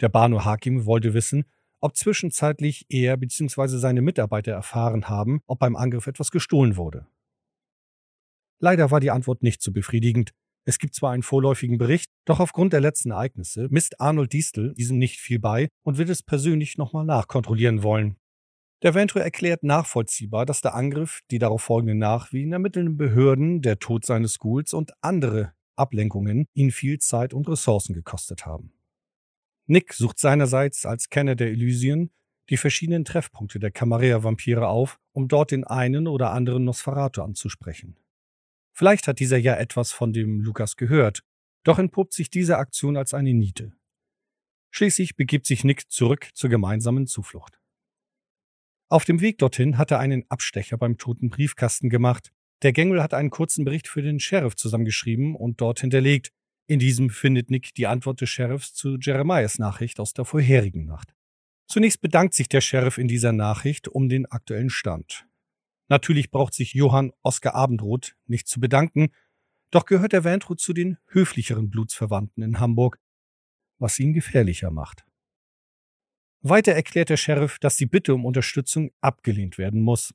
Der 0.00 0.08
Banu 0.08 0.44
Hakim 0.44 0.86
wollte 0.86 1.12
wissen, 1.12 1.44
ob 1.80 1.96
zwischenzeitlich 1.96 2.86
er 2.88 3.16
bzw. 3.16 3.78
seine 3.78 4.02
Mitarbeiter 4.02 4.52
erfahren 4.52 5.08
haben, 5.08 5.40
ob 5.46 5.58
beim 5.58 5.76
Angriff 5.76 6.06
etwas 6.06 6.30
gestohlen 6.30 6.76
wurde. 6.76 7.06
Leider 8.60 8.90
war 8.90 9.00
die 9.00 9.10
Antwort 9.10 9.42
nicht 9.42 9.62
so 9.62 9.72
befriedigend. 9.72 10.32
Es 10.66 10.78
gibt 10.78 10.94
zwar 10.94 11.12
einen 11.12 11.22
vorläufigen 11.22 11.78
Bericht, 11.78 12.10
doch 12.26 12.40
aufgrund 12.40 12.74
der 12.74 12.80
letzten 12.80 13.10
Ereignisse 13.10 13.68
misst 13.70 14.00
Arnold 14.00 14.32
Diestel 14.32 14.74
diesem 14.74 14.98
nicht 14.98 15.18
viel 15.18 15.38
bei 15.38 15.68
und 15.82 15.96
wird 15.96 16.10
es 16.10 16.22
persönlich 16.22 16.76
nochmal 16.76 17.06
nachkontrollieren 17.06 17.82
wollen. 17.82 18.16
Der 18.82 18.94
Ventro 18.94 19.18
erklärt 19.18 19.62
nachvollziehbar, 19.62 20.46
dass 20.46 20.60
der 20.60 20.74
Angriff, 20.74 21.20
die 21.30 21.38
darauf 21.38 21.62
folgenden 21.62 21.98
Nachwehen, 21.98 22.52
ermittelnden 22.52 22.96
Behörden, 22.96 23.62
der 23.62 23.78
Tod 23.78 24.04
seines 24.06 24.34
Schools 24.34 24.72
und 24.72 24.92
andere 25.02 25.52
Ablenkungen 25.76 26.46
ihn 26.54 26.70
viel 26.70 26.98
Zeit 26.98 27.34
und 27.34 27.48
Ressourcen 27.48 27.94
gekostet 27.94 28.46
haben. 28.46 28.72
Nick 29.70 29.92
sucht 29.92 30.18
seinerseits 30.18 30.84
als 30.84 31.10
Kenner 31.10 31.36
der 31.36 31.46
Elysien 31.46 32.10
die 32.48 32.56
verschiedenen 32.56 33.04
Treffpunkte 33.04 33.60
der 33.60 33.70
Camarilla-Vampire 33.70 34.66
auf, 34.66 34.98
um 35.12 35.28
dort 35.28 35.52
den 35.52 35.62
einen 35.62 36.08
oder 36.08 36.32
anderen 36.32 36.64
Nosferatu 36.64 37.22
anzusprechen. 37.22 37.96
Vielleicht 38.72 39.06
hat 39.06 39.20
dieser 39.20 39.38
ja 39.38 39.54
etwas 39.54 39.92
von 39.92 40.12
dem 40.12 40.40
Lukas 40.40 40.74
gehört, 40.74 41.22
doch 41.62 41.78
entpuppt 41.78 42.12
sich 42.14 42.30
diese 42.30 42.58
Aktion 42.58 42.96
als 42.96 43.14
eine 43.14 43.32
Niete. 43.32 43.72
Schließlich 44.72 45.14
begibt 45.14 45.46
sich 45.46 45.62
Nick 45.62 45.88
zurück 45.92 46.30
zur 46.34 46.50
gemeinsamen 46.50 47.06
Zuflucht. 47.06 47.60
Auf 48.88 49.04
dem 49.04 49.20
Weg 49.20 49.38
dorthin 49.38 49.78
hat 49.78 49.92
er 49.92 50.00
einen 50.00 50.28
Abstecher 50.30 50.78
beim 50.78 50.98
toten 50.98 51.30
Briefkasten 51.30 51.90
gemacht. 51.90 52.32
Der 52.62 52.72
Gengel 52.72 53.00
hat 53.00 53.14
einen 53.14 53.30
kurzen 53.30 53.64
Bericht 53.64 53.86
für 53.86 54.02
den 54.02 54.18
Sheriff 54.18 54.56
zusammengeschrieben 54.56 55.36
und 55.36 55.60
dort 55.60 55.78
hinterlegt, 55.78 56.32
in 56.70 56.78
diesem 56.78 57.10
findet 57.10 57.50
Nick 57.50 57.74
die 57.74 57.88
Antwort 57.88 58.20
des 58.20 58.30
Sheriffs 58.30 58.74
zu 58.74 58.96
Jeremiahs 58.96 59.58
Nachricht 59.58 59.98
aus 59.98 60.12
der 60.14 60.24
vorherigen 60.24 60.84
Nacht. 60.84 61.12
Zunächst 61.66 62.00
bedankt 62.00 62.32
sich 62.32 62.48
der 62.48 62.60
Sheriff 62.60 62.96
in 62.96 63.08
dieser 63.08 63.32
Nachricht 63.32 63.88
um 63.88 64.08
den 64.08 64.24
aktuellen 64.26 64.70
Stand. 64.70 65.26
Natürlich 65.88 66.30
braucht 66.30 66.54
sich 66.54 66.72
Johann 66.72 67.10
Oskar 67.24 67.56
Abendroth 67.56 68.14
nicht 68.26 68.46
zu 68.46 68.60
bedanken, 68.60 69.08
doch 69.72 69.84
gehört 69.84 70.12
der 70.12 70.22
Wendrut 70.22 70.60
zu 70.60 70.72
den 70.72 70.98
höflicheren 71.08 71.70
Blutsverwandten 71.70 72.44
in 72.44 72.60
Hamburg, 72.60 73.00
was 73.80 73.98
ihn 73.98 74.12
gefährlicher 74.12 74.70
macht. 74.70 75.04
Weiter 76.40 76.72
erklärt 76.72 77.08
der 77.08 77.16
Sheriff, 77.16 77.58
dass 77.58 77.74
die 77.74 77.86
Bitte 77.86 78.14
um 78.14 78.24
Unterstützung 78.24 78.92
abgelehnt 79.00 79.58
werden 79.58 79.80
muss. 79.80 80.14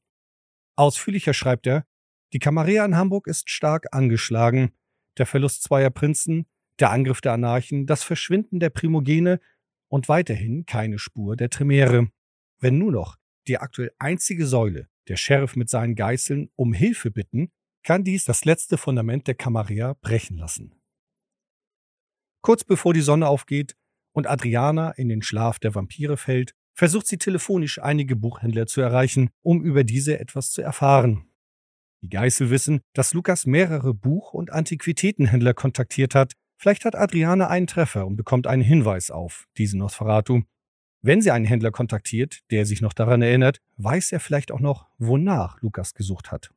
Ausführlicher 0.78 1.34
schreibt 1.34 1.68
er, 1.68 1.86
die 2.32 2.40
Camarilla 2.40 2.86
in 2.86 2.96
Hamburg 2.96 3.28
ist 3.28 3.50
stark 3.50 3.94
angeschlagen, 3.94 4.72
der 5.18 5.26
Verlust 5.26 5.64
zweier 5.64 5.90
Prinzen, 5.90 6.46
der 6.80 6.92
Angriff 6.92 7.22
der 7.22 7.34
Anarchen, 7.34 7.86
das 7.86 8.04
Verschwinden 8.04 8.60
der 8.60 8.70
Primogene 8.70 9.40
und 9.88 10.10
weiterhin 10.10 10.66
keine 10.66 11.00
Spur 11.00 11.36
der 11.36 11.50
Tremere. 11.50 12.10
Wenn 12.60 12.78
nur 12.78 12.92
noch 12.92 13.18
die 13.48 13.58
aktuell 13.58 13.92
einzige 14.00 14.46
Säule, 14.46 14.88
der 15.08 15.18
Sheriff 15.18 15.56
mit 15.56 15.70
seinen 15.70 15.96
Geißeln, 15.96 16.50
um 16.56 16.74
Hilfe 16.74 17.12
bitten, 17.12 17.52
kann 17.84 18.04
dies 18.04 18.26
das 18.26 18.46
letzte 18.46 18.78
Fundament 18.78 19.28
der 19.28 19.36
Camarilla 19.36 19.94
brechen 20.02 20.38
lassen. 20.38 20.74
Kurz 22.42 22.64
bevor 22.64 22.94
die 22.94 23.02
Sonne 23.02 23.28
aufgeht 23.28 23.76
und 24.12 24.28
Adriana 24.28 24.92
in 24.92 25.10
den 25.10 25.22
Schlaf 25.22 25.60
der 25.60 25.76
Vampire 25.76 26.18
fällt, 26.18 26.56
versucht 26.74 27.08
sie 27.08 27.18
telefonisch 27.18 27.80
einige 27.82 28.16
Buchhändler 28.16 28.68
zu 28.68 28.82
erreichen, 28.82 29.30
um 29.42 29.64
über 29.64 29.84
diese 29.84 30.20
etwas 30.20 30.52
zu 30.52 30.62
erfahren. 30.62 31.30
Die 32.06 32.10
Geißel 32.10 32.52
wissen, 32.52 32.82
dass 32.94 33.16
Lukas 33.16 33.48
mehrere 33.48 33.96
Buch- 33.96 34.36
und 34.36 34.52
Antiquitätenhändler 34.52 35.56
kontaktiert 35.56 36.14
hat. 36.14 36.34
Vielleicht 36.56 36.86
hat 36.86 36.94
Adriane 36.94 37.50
einen 37.50 37.66
Treffer 37.66 38.06
und 38.06 38.16
bekommt 38.16 38.46
einen 38.46 38.62
Hinweis 38.62 39.10
auf 39.10 39.48
diesen 39.58 39.80
Nosferatu. 39.80 40.44
Wenn 41.02 41.24
sie 41.24 41.32
einen 41.32 41.46
Händler 41.46 41.72
kontaktiert, 41.72 42.42
der 42.52 42.68
sich 42.68 42.80
noch 42.80 42.94
daran 42.94 43.24
erinnert, 43.24 43.58
weiß 43.78 44.12
er 44.12 44.20
vielleicht 44.20 44.52
auch 44.52 44.60
noch, 44.60 44.88
wonach 45.00 45.60
Lukas 45.64 45.96
gesucht 45.96 46.32
hat. 46.32 46.52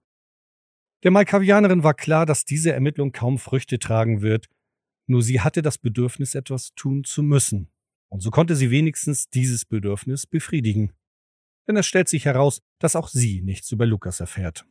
Der 1.02 1.12
Malkavianerin 1.12 1.82
war 1.82 1.94
klar, 1.94 2.26
dass 2.26 2.44
diese 2.44 2.74
Ermittlung 2.74 3.12
kaum 3.12 3.38
Früchte 3.38 3.78
tragen 3.78 4.20
wird, 4.20 4.50
nur 5.06 5.22
sie 5.22 5.40
hatte 5.40 5.62
das 5.62 5.78
Bedürfnis, 5.78 6.34
etwas 6.34 6.74
tun 6.74 7.04
zu 7.04 7.22
müssen. 7.22 7.70
Und 8.10 8.20
so 8.20 8.30
konnte 8.30 8.54
sie 8.54 8.70
wenigstens 8.70 9.30
dieses 9.30 9.64
Bedürfnis 9.64 10.26
befriedigen. 10.26 10.92
Denn 11.66 11.78
es 11.78 11.86
stellt 11.86 12.10
sich 12.10 12.26
heraus, 12.26 12.60
dass 12.78 12.96
auch 12.96 13.08
sie 13.08 13.40
nichts 13.40 13.72
über 13.72 13.86
Lukas 13.86 14.20
erfährt. 14.20 14.66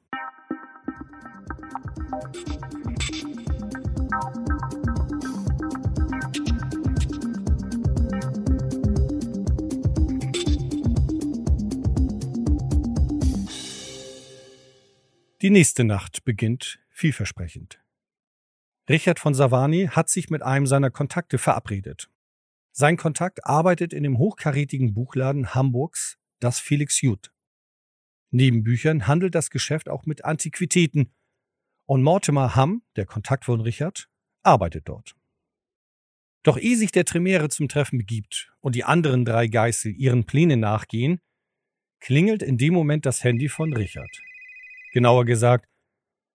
Die 15.41 15.49
nächste 15.49 15.83
Nacht 15.83 16.25
beginnt 16.25 16.79
vielversprechend. 16.89 17.79
Richard 18.89 19.19
von 19.19 19.33
Savani 19.33 19.87
hat 19.91 20.09
sich 20.09 20.29
mit 20.29 20.41
einem 20.41 20.65
seiner 20.65 20.89
Kontakte 20.89 21.37
verabredet. 21.37 22.09
Sein 22.71 22.97
Kontakt 22.97 23.45
arbeitet 23.45 23.93
in 23.93 24.03
dem 24.03 24.17
hochkarätigen 24.17 24.93
Buchladen 24.93 25.53
Hamburgs, 25.53 26.17
das 26.39 26.59
Felix 26.59 27.01
Jud. 27.01 27.31
Neben 28.29 28.63
Büchern 28.63 29.07
handelt 29.07 29.35
das 29.35 29.49
Geschäft 29.49 29.89
auch 29.89 30.05
mit 30.05 30.25
Antiquitäten 30.25 31.13
und 31.87 32.03
Mortimer 32.03 32.55
Hamm, 32.55 32.83
der 32.95 33.05
Kontakt 33.05 33.45
von 33.45 33.61
Richard, 33.61 34.07
arbeitet 34.43 34.87
dort. 34.87 35.15
Doch 36.43 36.57
ehe 36.57 36.77
sich 36.77 36.91
der 36.91 37.05
Tremere 37.05 37.49
zum 37.49 37.67
Treffen 37.67 37.97
begibt 37.97 38.51
und 38.59 38.75
die 38.75 38.83
anderen 38.83 39.25
drei 39.25 39.47
Geißel 39.47 39.93
ihren 39.95 40.25
Plänen 40.25 40.59
nachgehen, 40.59 41.19
klingelt 41.99 42.43
in 42.43 42.57
dem 42.57 42.73
Moment 42.73 43.05
das 43.05 43.23
Handy 43.23 43.49
von 43.49 43.73
Richard. 43.73 44.11
Genauer 44.93 45.25
gesagt, 45.25 45.65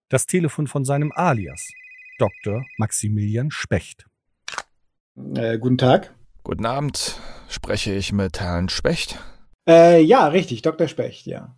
das 0.09 0.27
Telefon 0.27 0.67
von 0.67 0.85
seinem 0.85 1.13
Alias, 1.13 1.71
Dr. 2.19 2.65
Maximilian 2.79 3.51
Specht. 3.51 4.07
Äh, 5.35 5.59
guten 5.59 5.79
Tag. 5.79 6.15
Guten 6.43 6.67
Abend. 6.67 7.21
Spreche 7.49 7.95
ich 7.95 8.13
mit 8.13 8.41
Herrn 8.41 8.69
Specht? 8.69 9.19
Äh, 9.69 10.03
ja, 10.03 10.29
richtig, 10.29 10.63
Dr. 10.63 10.89
Specht, 10.89 11.27
ja. 11.27 11.57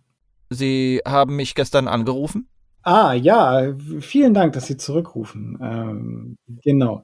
Sie 0.49 1.01
haben 1.05 1.35
mich 1.37 1.55
gestern 1.55 1.87
angerufen? 1.87 2.49
Ah, 2.85 3.13
ja, 3.13 3.73
vielen 3.99 4.35
Dank, 4.35 4.53
dass 4.53 4.67
Sie 4.67 4.77
zurückrufen. 4.77 5.57
Ähm, 5.59 6.37
genau. 6.61 7.03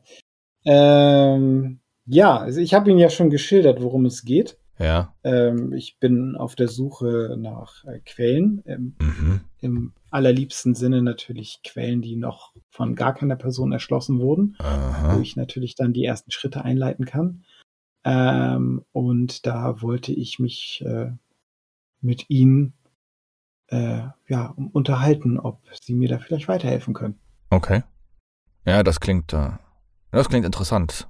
Ähm, 0.64 1.80
ja, 2.06 2.38
also 2.38 2.62
ich 2.62 2.76
habe 2.76 2.92
Ihnen 2.92 3.00
ja 3.00 3.10
schon 3.10 3.32
geschildert, 3.32 3.82
worum 3.82 4.06
es 4.06 4.24
geht. 4.24 4.60
Ja. 4.78 5.16
Ähm, 5.24 5.74
ich 5.74 5.98
bin 6.00 6.36
auf 6.36 6.54
der 6.56 6.68
Suche 6.68 7.36
nach 7.40 7.84
äh, 7.86 8.00
Quellen. 8.00 8.62
Im, 8.66 8.96
Mhm. 9.00 9.42
Im 9.60 9.94
allerliebsten 10.12 10.76
Sinne 10.76 11.02
natürlich 11.02 11.62
Quellen, 11.64 12.02
die 12.04 12.16
noch 12.16 12.54
von 12.70 12.96
gar 12.96 13.16
keiner 13.16 13.36
Person 13.36 13.72
erschlossen 13.72 14.20
wurden, 14.20 14.56
wo 14.60 14.64
Aha. 14.64 15.20
ich 15.20 15.36
natürlich 15.36 15.74
dann 15.76 15.94
die 15.94 16.06
ersten 16.06 16.30
Schritte 16.32 16.64
einleiten 16.64 17.06
kann. 17.06 17.44
Ähm, 18.04 18.84
und 18.92 19.46
da 19.48 19.82
wollte 19.82 20.12
ich 20.14 20.38
mich 20.38 20.84
äh, 20.86 21.12
mit 22.02 22.30
Ihnen 22.30 22.74
äh, 23.72 24.02
ja, 24.28 24.48
um, 24.56 24.68
unterhalten, 24.68 25.40
ob 25.40 25.62
Sie 25.82 25.94
mir 25.94 26.10
da 26.10 26.20
vielleicht 26.20 26.48
weiterhelfen 26.48 26.94
können. 26.94 27.20
Okay. 27.50 27.84
Ja, 28.66 28.84
das 28.84 29.00
klingt, 29.00 29.34
äh, 29.34 29.52
das 30.12 30.30
klingt 30.30 30.46
interessant. 30.46 31.08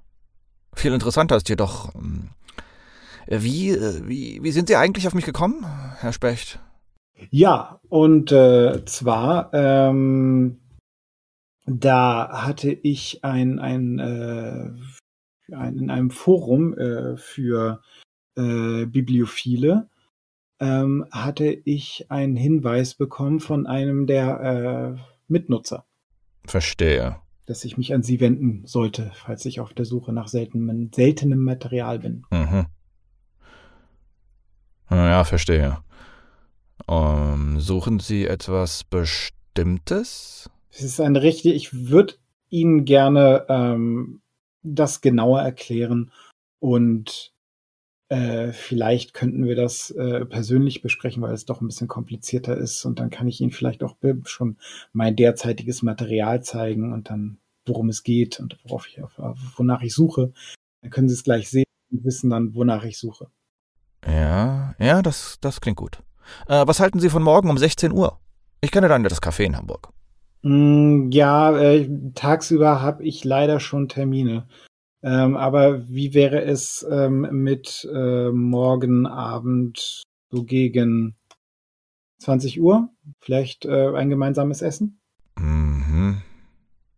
Viel 0.74 0.94
interessanter 0.94 1.36
ist 1.36 1.50
jedoch, 1.50 1.94
ähm, 1.96 2.30
wie, 3.28 3.72
äh, 3.72 4.08
wie, 4.08 4.42
wie 4.42 4.52
sind 4.52 4.68
Sie 4.68 4.76
eigentlich 4.76 5.08
auf 5.08 5.14
mich 5.14 5.26
gekommen, 5.26 5.66
Herr 6.00 6.14
Specht? 6.14 6.60
Ja, 7.30 7.80
und 7.90 8.32
äh, 8.32 8.84
zwar, 8.86 9.54
ähm, 9.54 10.60
da 11.66 12.44
hatte 12.46 12.72
ich 12.72 13.24
ein, 13.24 13.60
ein, 13.60 14.00
äh, 14.00 14.72
ein 15.56 15.78
in 15.78 15.90
einem 15.92 16.10
Forum 16.10 16.78
äh, 16.78 17.18
für 17.18 17.82
äh, 18.36 18.86
Bibliophile 18.86 19.90
ähm, 20.62 21.06
hatte 21.12 21.46
ich 21.66 22.06
einen 22.10 22.36
Hinweis 22.38 22.94
bekommen 22.94 23.40
von 23.40 23.66
einem 23.68 24.06
der 24.06 24.96
äh, 24.96 25.02
Mitnutzer, 25.28 25.86
Verstehe. 26.46 27.18
dass 27.48 27.66
ich 27.66 27.78
mich 27.78 27.94
an 27.94 28.04
Sie 28.04 28.20
wenden 28.20 28.66
sollte, 28.66 29.12
falls 29.16 29.44
ich 29.46 29.60
auf 29.60 29.74
der 29.74 29.86
Suche 29.86 30.14
nach 30.14 30.28
seltenem, 30.28 30.92
seltenem 30.94 31.40
Material 31.40 32.00
bin. 32.00 32.24
Mhm. 32.32 32.68
Ja, 34.90 35.24
verstehe. 35.24 35.78
Ähm, 36.88 37.60
suchen 37.60 38.00
Sie 38.00 38.26
etwas 38.26 38.84
Bestimmtes? 38.84 40.50
Es 40.70 40.84
ist 40.84 41.02
eine 41.02 41.22
richtige, 41.22 41.56
ich 41.56 41.90
würde 41.90 42.16
Ihnen 42.50 42.86
gerne 42.86 43.46
ähm, 43.50 44.22
das 44.64 45.02
genauer 45.02 45.42
erklären 45.42 46.12
und 46.60 47.31
äh, 48.12 48.52
vielleicht 48.52 49.14
könnten 49.14 49.46
wir 49.46 49.56
das 49.56 49.90
äh, 49.92 50.26
persönlich 50.26 50.82
besprechen, 50.82 51.24
weil 51.24 51.34
es 51.34 51.46
doch 51.46 51.62
ein 51.62 51.68
bisschen 51.68 51.88
komplizierter 51.88 52.58
ist 52.58 52.84
und 52.84 53.00
dann 53.00 53.10
kann 53.10 53.30
ich 53.30 53.40
Ihnen 53.40 53.52
vielleicht 53.52 53.84
auch 53.84 53.96
schon 54.26 54.58
mein 54.92 55.16
derzeitiges 55.16 55.82
Material 55.82 56.44
zeigen 56.44 56.92
und 56.92 57.10
dann 57.10 57.38
worum 57.66 57.88
es 57.88 58.04
geht 58.04 58.42
und 58.42 58.58
worauf 58.66 58.86
ich, 58.88 59.00
wonach 59.56 59.82
ich 59.82 59.94
suche. 59.94 60.34
Dann 60.82 60.92
können 60.92 61.08
Sie 61.08 61.14
es 61.14 61.24
gleich 61.24 61.50
sehen 61.50 61.64
und 61.90 62.04
wissen 62.04 62.30
dann, 62.30 62.54
wonach 62.54 62.84
ich 62.84 62.98
suche. 62.98 63.28
Ja, 64.06 64.76
ja, 64.78 65.02
das, 65.02 65.38
das 65.40 65.62
klingt 65.62 65.78
gut. 65.78 66.04
Äh, 66.48 66.68
was 66.68 66.82
halten 66.82 67.00
Sie 67.00 67.10
von 67.10 67.24
morgen 67.24 67.50
um 67.50 67.58
16 67.58 67.94
Uhr? 67.94 68.20
Ich 68.60 68.72
kenne 68.72 68.90
da 68.90 68.96
ein 68.96 69.04
nettes 69.04 69.22
Café 69.22 69.44
in 69.44 69.56
Hamburg. 69.56 69.88
Mm, 70.42 71.12
Ja, 71.12 71.58
äh, 71.58 71.90
tagsüber 72.14 72.82
habe 72.82 73.04
ich 73.04 73.24
leider 73.24 73.62
schon 73.62 73.88
Termine. 73.88 74.48
Ähm, 75.04 75.36
aber 75.36 75.88
wie 75.90 76.14
wäre 76.14 76.44
es 76.44 76.86
ähm, 76.90 77.22
mit 77.32 77.88
äh, 77.92 78.30
morgen 78.30 79.08
Abend 79.08 80.04
so 80.32 80.44
gegen 80.44 81.16
20 82.20 82.62
Uhr? 82.62 82.90
Vielleicht 83.20 83.66
äh, 83.66 83.90
ein 83.96 84.10
gemeinsames 84.10 84.62
Essen? 84.62 85.00
Mhm. 85.40 86.22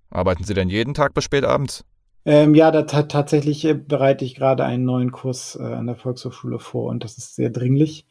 Arbeiten 0.09 0.43
Sie 0.43 0.53
denn 0.53 0.69
jeden 0.69 0.93
Tag 0.93 1.13
bis 1.13 1.23
spät 1.23 1.45
abends? 1.45 1.85
Ähm, 2.25 2.55
ja, 2.55 2.71
da 2.71 2.83
ta 2.83 3.03
tatsächlich 3.03 3.65
äh, 3.65 3.73
bereite 3.73 4.23
ich 4.25 4.35
gerade 4.35 4.63
einen 4.63 4.85
neuen 4.85 5.11
Kurs 5.11 5.57
äh, 5.59 5.63
an 5.63 5.87
der 5.87 5.95
Volkshochschule 5.95 6.59
vor 6.59 6.89
und 6.89 7.03
das 7.03 7.17
ist 7.17 7.35
sehr 7.35 7.49
dringlich. 7.49 8.05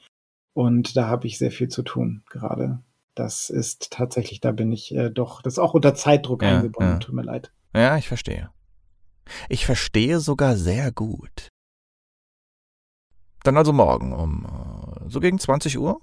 Und 0.55 0.97
da 0.97 1.07
habe 1.07 1.27
ich 1.27 1.39
sehr 1.39 1.51
viel 1.51 1.69
zu 1.69 1.83
tun 1.83 2.23
gerade. 2.29 2.81
Das 3.15 3.51
ist 3.51 3.91
tatsächlich, 3.91 4.41
da 4.41 4.53
bin 4.53 4.73
ich 4.73 4.95
äh, 4.95 5.11
doch, 5.11 5.43
das 5.43 5.55
ist 5.55 5.59
auch 5.59 5.75
unter 5.75 5.95
Zeitdruck 5.95 6.43
Ja, 6.43 6.57
eingebunden, 6.57 6.93
ja. 6.93 6.99
tut 6.99 7.15
mir 7.15 7.23
leid. 7.23 7.53
Ja, 7.75 7.97
ich 7.97 8.09
verstehe. 8.09 8.51
Ich 9.49 9.67
verstehe 9.67 10.21
sogar 10.21 10.57
sehr 10.57 10.93
gut. 10.93 11.49
Dann 13.43 13.57
also 13.57 13.73
morgen 13.73 14.13
um 14.13 14.47
äh, 14.47 15.11
so 15.11 15.21
gegen 15.21 15.39
20 15.39 15.79
Uhr? 15.79 16.01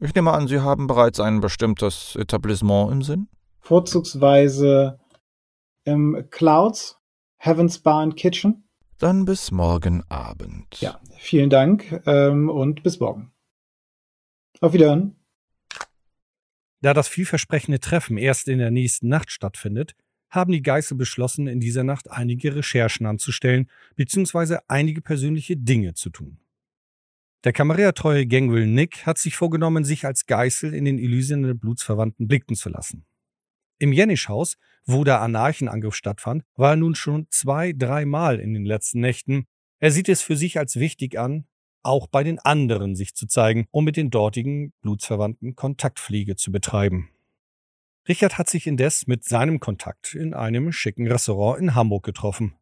Ich 0.00 0.14
nehme 0.14 0.32
an, 0.32 0.48
Sie 0.48 0.60
haben 0.60 0.86
bereits 0.86 1.20
ein 1.20 1.40
bestimmtes 1.40 2.16
Etablissement 2.16 2.90
im 2.90 3.02
Sinn? 3.02 3.28
Vorzugsweise 3.60 4.98
im 5.84 6.26
Clouds, 6.30 6.98
Heavens 7.38 7.78
Bar 7.78 8.02
and 8.02 8.16
Kitchen. 8.16 8.68
Dann 8.98 9.24
bis 9.24 9.50
morgen 9.50 10.02
Abend. 10.08 10.80
Ja, 10.80 11.00
vielen 11.18 11.50
Dank 11.50 12.02
ähm, 12.06 12.48
und 12.48 12.82
bis 12.82 13.00
morgen. 13.00 13.32
Auf 14.60 14.72
Wiederhören. 14.72 15.16
Da 16.80 16.94
das 16.94 17.08
vielversprechende 17.08 17.80
Treffen 17.80 18.16
erst 18.16 18.48
in 18.48 18.58
der 18.58 18.70
nächsten 18.70 19.08
Nacht 19.08 19.30
stattfindet, 19.30 19.94
haben 20.32 20.50
die 20.50 20.62
Geißel 20.62 20.96
beschlossen, 20.96 21.46
in 21.46 21.60
dieser 21.60 21.84
Nacht 21.84 22.10
einige 22.10 22.56
Recherchen 22.56 23.06
anzustellen, 23.06 23.68
beziehungsweise 23.94 24.68
einige 24.68 25.02
persönliche 25.02 25.56
Dinge 25.56 25.94
zu 25.94 26.10
tun. 26.10 26.38
Der 27.44 27.52
kameradtreue 27.52 28.26
Gangwil 28.26 28.66
Nick 28.66 29.04
hat 29.04 29.18
sich 29.18 29.36
vorgenommen, 29.36 29.84
sich 29.84 30.06
als 30.06 30.26
Geißel 30.26 30.74
in 30.74 30.84
den 30.84 30.98
Elysien 30.98 31.42
der 31.42 31.54
Blutsverwandten 31.54 32.28
blicken 32.28 32.54
zu 32.54 32.70
lassen. 32.70 33.04
Im 33.78 33.92
Jenisch-Haus, 33.92 34.56
wo 34.86 35.04
der 35.04 35.20
Anarchenangriff 35.20 35.94
stattfand, 35.94 36.44
war 36.56 36.70
er 36.70 36.76
nun 36.76 36.94
schon 36.94 37.26
zwei, 37.30 37.72
dreimal 37.72 38.38
in 38.38 38.54
den 38.54 38.64
letzten 38.64 39.00
Nächten. 39.00 39.46
Er 39.80 39.90
sieht 39.90 40.08
es 40.08 40.22
für 40.22 40.36
sich 40.36 40.58
als 40.58 40.76
wichtig 40.76 41.18
an, 41.18 41.44
auch 41.82 42.06
bei 42.06 42.22
den 42.22 42.38
anderen 42.38 42.94
sich 42.94 43.14
zu 43.14 43.26
zeigen, 43.26 43.66
um 43.70 43.84
mit 43.84 43.96
den 43.96 44.10
dortigen 44.10 44.72
Blutsverwandten 44.80 45.56
Kontaktpflege 45.56 46.36
zu 46.36 46.52
betreiben. 46.52 47.10
Richard 48.08 48.36
hat 48.36 48.48
sich 48.48 48.66
indes 48.66 49.06
mit 49.06 49.22
seinem 49.22 49.60
Kontakt 49.60 50.14
in 50.14 50.34
einem 50.34 50.72
schicken 50.72 51.06
Restaurant 51.06 51.60
in 51.60 51.74
Hamburg 51.76 52.04
getroffen. 52.04 52.54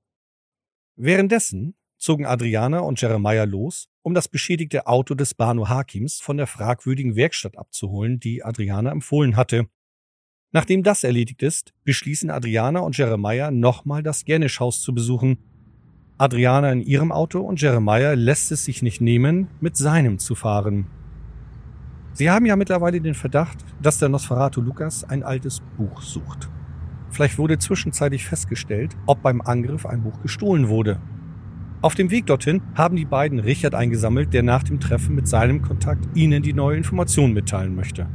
Währenddessen 0.96 1.74
zogen 1.96 2.26
Adriana 2.26 2.81
und 2.81 3.00
Jeremiah 3.00 3.44
los, 3.44 3.88
um 4.03 4.12
das 4.12 4.29
beschädigte 4.29 4.87
Auto 4.87 5.14
des 5.14 5.33
Banu 5.33 5.68
Hakims 5.68 6.20
von 6.20 6.37
der 6.37 6.46
fragwürdigen 6.46 7.16
Werkstatt 7.16 7.57
abzuholen, 7.57 8.20
die 8.20 8.44
Adriana 8.44 8.90
empfohlen 8.90 9.37
hatte. 9.37 9.66
Nachdem 10.53 10.83
das 10.83 11.05
erledigt 11.05 11.42
ist, 11.42 11.72
beschließen 11.85 12.29
Adriana 12.29 12.81
und 12.81 12.98
Jeremiah 12.98 13.50
nochmal 13.50 14.03
das 14.03 14.26
Gernisch-Haus 14.26 14.83
zu 14.83 14.92
besuchen. 14.94 15.38
Adriana 16.18 16.70
in 16.70 16.83
ihrem 16.83 17.12
Auto 17.12 17.40
und 17.40 17.62
Jeremiah 17.62 18.12
lässt 18.12 18.53
es 18.53 18.66
sich 18.66 18.83
nicht 18.83 19.00
nehmen, 19.00 19.48
mit 19.61 19.76
seinem 19.79 20.18
zu 20.18 20.35
fahren. 20.35 21.00
Sie 22.12 22.31
haben 22.31 22.46
ja 22.46 22.57
mittlerweile 22.57 23.01
den 23.01 23.14
Verdacht, 23.14 23.59
dass 23.81 23.99
der 23.99 24.09
Nosferatu 24.09 24.61
Lukas 24.61 25.05
ein 25.05 25.23
altes 25.23 25.61
Buch 25.77 26.03
sucht. 26.03 26.51
Vielleicht 27.11 27.38
wurde 27.38 27.59
zwischenzeitlich 27.59 28.25
festgestellt, 28.25 28.96
ob 29.07 29.23
beim 29.23 29.40
Angriff 29.40 29.87
ein 29.87 30.03
Buch 30.03 30.20
gestohlen 30.23 30.68
wurde. 30.68 31.01
Auf 31.83 31.94
dem 31.94 32.11
Weg 32.11 32.27
dorthin 32.27 32.61
haben 32.75 32.96
die 32.96 33.07
beiden 33.07 33.38
Richard 33.40 33.75
eingesammelt, 33.75 34.35
der 34.35 34.42
nach 34.42 34.62
dem 34.62 34.81
Treffen 34.81 35.14
mit 35.14 35.27
seinem 35.27 35.62
Kontakt 35.62 36.07
ihnen 36.14 36.42
die 36.42 36.53
neue 36.53 36.77
Information 36.77 37.33
mitteilen 37.33 37.75
möchte. 37.75 38.07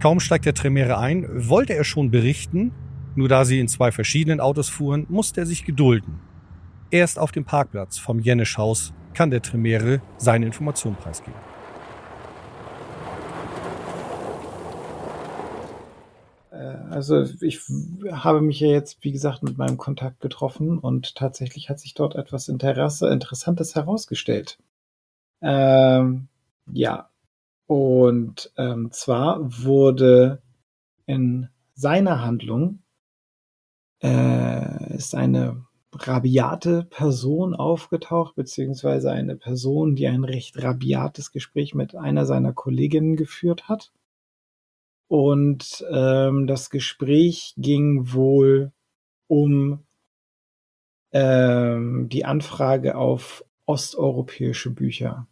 Kaum 0.00 0.20
steigt 0.20 0.44
der 0.44 0.54
Tremere 0.54 0.98
ein, 0.98 1.26
wollte 1.48 1.74
er 1.74 1.84
schon 1.84 2.10
berichten, 2.10 2.72
nur 3.14 3.28
da 3.28 3.44
sie 3.44 3.58
in 3.58 3.68
zwei 3.68 3.90
verschiedenen 3.90 4.40
Autos 4.40 4.68
fuhren, 4.68 5.06
musste 5.08 5.40
er 5.40 5.46
sich 5.46 5.64
gedulden. 5.64 6.20
Erst 6.90 7.18
auf 7.18 7.32
dem 7.32 7.44
Parkplatz 7.44 7.96
vom 7.96 8.18
Jenisch-Haus 8.18 8.92
kann 9.14 9.30
der 9.30 9.40
Tremere 9.40 10.02
seine 10.18 10.44
Information 10.44 10.94
preisgeben. 10.94 11.40
Äh, 16.50 16.74
Also 16.94 17.24
ich 17.40 17.60
habe 18.12 18.40
mich 18.40 18.60
ja 18.60 18.68
jetzt, 18.68 19.02
wie 19.02 19.10
gesagt, 19.10 19.42
mit 19.42 19.58
meinem 19.58 19.78
Kontakt 19.78 20.20
getroffen 20.20 20.78
und 20.78 21.16
tatsächlich 21.16 21.68
hat 21.68 21.80
sich 21.80 21.94
dort 21.94 22.14
etwas 22.14 22.48
Interesse, 22.48 23.08
Interessantes 23.08 23.74
herausgestellt. 23.74 24.58
Ähm, 25.42 26.28
ja, 26.70 27.10
und 27.66 28.52
ähm, 28.56 28.92
zwar 28.92 29.40
wurde 29.64 30.40
in 31.06 31.48
seiner 31.74 32.22
Handlung 32.22 32.78
äh, 34.00 34.94
ist 34.94 35.16
eine 35.16 35.66
rabiate 35.92 36.84
Person 36.84 37.54
aufgetaucht, 37.54 38.36
beziehungsweise 38.36 39.10
eine 39.10 39.34
Person, 39.34 39.96
die 39.96 40.06
ein 40.06 40.22
recht 40.22 40.62
rabiates 40.62 41.32
Gespräch 41.32 41.74
mit 41.74 41.96
einer 41.96 42.24
seiner 42.24 42.52
Kolleginnen 42.52 43.16
geführt 43.16 43.68
hat. 43.68 43.92
Und 45.08 45.84
ähm, 45.90 46.46
das 46.46 46.70
Gespräch 46.70 47.54
ging 47.56 48.12
wohl 48.12 48.72
um 49.26 49.84
ähm, 51.12 52.08
die 52.08 52.24
Anfrage 52.24 52.96
auf 52.96 53.44
osteuropäische 53.66 54.70
Bücher. 54.70 55.26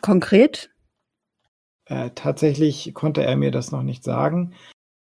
Konkret? 0.00 0.70
Äh, 1.86 2.10
tatsächlich 2.14 2.94
konnte 2.94 3.24
er 3.24 3.36
mir 3.36 3.50
das 3.50 3.70
noch 3.70 3.82
nicht 3.82 4.04
sagen, 4.04 4.54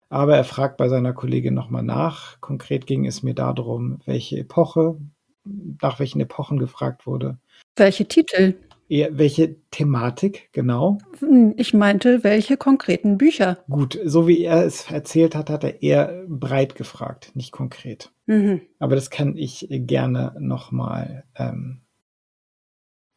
aber 0.09 0.37
er 0.37 0.45
fragt 0.45 0.77
bei 0.77 0.89
seiner 0.89 1.13
Kollegin 1.13 1.55
nochmal 1.55 1.83
nach. 1.83 2.41
Konkret 2.41 2.87
ging 2.87 3.07
es 3.07 3.23
mir 3.23 3.35
darum, 3.35 4.01
welche 4.07 4.39
Epoche, 4.39 4.99
nach 5.45 5.99
welchen 5.99 6.21
Epochen 6.21 6.59
gefragt 6.59 7.07
wurde. 7.07 7.39
Welche 7.77 8.07
Titel? 8.07 8.55
Welche 8.91 9.57
Thematik, 9.71 10.51
genau? 10.53 10.99
Hm, 11.21 11.55
Ich 11.57 11.73
meinte, 11.73 12.25
welche 12.25 12.57
konkreten 12.57 13.19
Bücher? 13.19 13.59
Gut, 13.71 13.97
so 14.05 14.27
wie 14.27 14.43
er 14.43 14.67
es 14.67 14.91
erzählt 14.91 15.37
hat, 15.37 15.49
hat 15.49 15.63
er 15.63 15.81
eher 15.81 16.25
breit 16.29 16.75
gefragt, 16.75 17.31
nicht 17.35 17.53
konkret. 17.53 18.11
Mhm. 18.27 18.63
Aber 18.81 18.97
das 18.97 19.09
kann 19.11 19.37
ich 19.37 19.67
gerne 19.71 20.35
nochmal 20.41 21.23
ähm, 21.37 21.83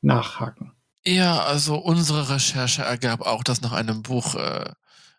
nachhaken. 0.02 0.74
Ja, 1.06 1.44
also 1.44 1.76
unsere 1.76 2.30
Recherche 2.30 2.84
ergab 2.84 3.22
auch, 3.22 3.44
dass 3.44 3.62
nach 3.62 3.74
einem 3.74 4.04
Buch 4.04 4.36
äh, 4.36 4.72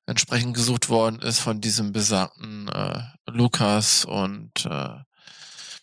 entsprechend 0.06 0.54
gesucht 0.54 0.88
worden 0.88 1.20
ist 1.20 1.40
von 1.40 1.60
diesem 1.60 1.90
besagten 1.92 2.68
äh, 2.68 3.00
Lukas 3.26 4.04
und 4.04 4.52
äh, 4.66 4.98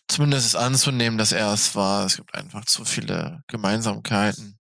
zumindest 0.08 0.46
ist 0.46 0.56
anzunehmen, 0.56 1.18
dass 1.18 1.32
er 1.32 1.52
es 1.52 1.74
war. 1.74 2.06
Es 2.06 2.16
gibt 2.16 2.34
einfach 2.34 2.64
zu 2.64 2.84
viele 2.84 3.42
Gemeinsamkeiten. 3.48 4.58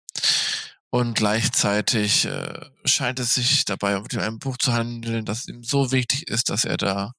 Und 0.89 1.15
gleichzeitig 1.15 2.25
äh, 2.25 2.61
scheint 2.85 3.19
es 3.19 3.35
sich 3.35 3.65
dabei 3.65 3.97
um 3.97 4.05
ein 4.17 4.39
Buch 4.39 4.57
zu 4.57 4.73
handeln, 4.73 5.25
das 5.25 5.47
ihm 5.47 5.63
so 5.63 5.91
wichtig 5.91 6.29
ist, 6.29 6.49
dass 6.49 6.63
er 6.63 6.77
da 6.77 7.11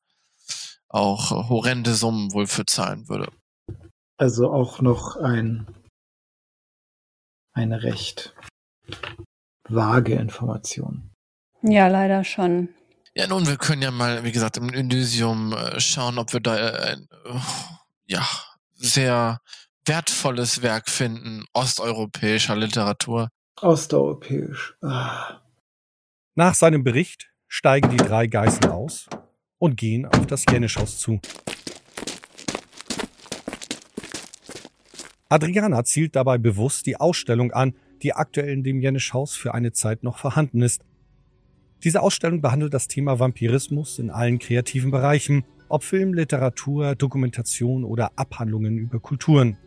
auch 0.89 1.33
äh, 1.33 1.49
horrende 1.49 1.95
Summen 1.95 2.33
wohl 2.33 2.47
für 2.47 2.65
zahlen 2.65 3.09
würde. 3.09 3.31
Also 4.17 4.51
auch 4.51 4.81
noch 4.81 5.17
ein 5.17 5.67
eine 7.53 7.83
recht 7.83 8.35
vage 9.69 10.15
Information. 10.15 11.11
Ja, 11.63 11.89
leider 11.89 12.25
schon. 12.25 12.69
Ja, 13.15 13.27
nun, 13.27 13.47
wir 13.47 13.57
können 13.57 13.83
ja 13.83 13.91
mal, 13.91 14.23
wie 14.23 14.33
gesagt, 14.33 14.57
im 14.57 14.73
Elysium 14.73 15.53
äh, 15.53 15.81
schauen, 15.81 16.19
ob 16.19 16.33
wir 16.33 16.41
da 16.41 16.57
äh, 16.57 16.93
ein 16.93 17.09
äh, 17.25 17.41
ja, 18.07 18.27
sehr 18.75 19.41
wertvolles 19.85 20.63
Werk 20.63 20.89
finden, 20.89 21.45
osteuropäischer 21.53 22.55
Literatur. 22.55 23.29
Osteuropäisch. 23.63 24.77
Ah. 24.83 25.41
Nach 26.35 26.55
seinem 26.55 26.85
Bericht 26.85 27.31
steigen 27.47 27.91
die 27.91 27.97
drei 27.97 28.27
Geißel 28.27 28.71
aus 28.71 29.09
und 29.59 29.77
gehen 29.77 30.07
auf 30.07 30.27
das 30.27 30.45
Jenischhaus 30.51 30.99
zu. 30.99 31.21
Adriana 35.29 35.85
zielt 35.85 36.17
dabei 36.17 36.39
bewusst 36.39 36.87
die 36.87 36.97
Ausstellung 36.97 37.53
an, 37.53 37.75
die 38.03 38.15
aktuell 38.15 38.51
in 38.51 38.63
dem 38.63 38.81
Jenischhaus 38.81 39.37
für 39.37 39.53
eine 39.53 39.73
Zeit 39.73 40.03
noch 40.03 40.19
vorhanden 40.19 40.63
ist. 40.63 40.83
Diese 41.85 42.01
Ausstellung 42.03 42.41
behandelt 42.41 42.73
das 42.75 42.89
Thema 42.89 43.19
Vampirismus 43.19 43.99
in 43.99 44.11
allen 44.11 44.39
kreativen 44.39 44.91
Bereichen, 44.91 45.45
ob 45.69 45.85
Film, 45.85 46.15
Literatur, 46.15 46.95
Dokumentation 46.95 47.85
oder 47.85 48.13
Abhandlungen 48.17 48.79
über 48.79 49.01
Kulturen. 49.01 49.59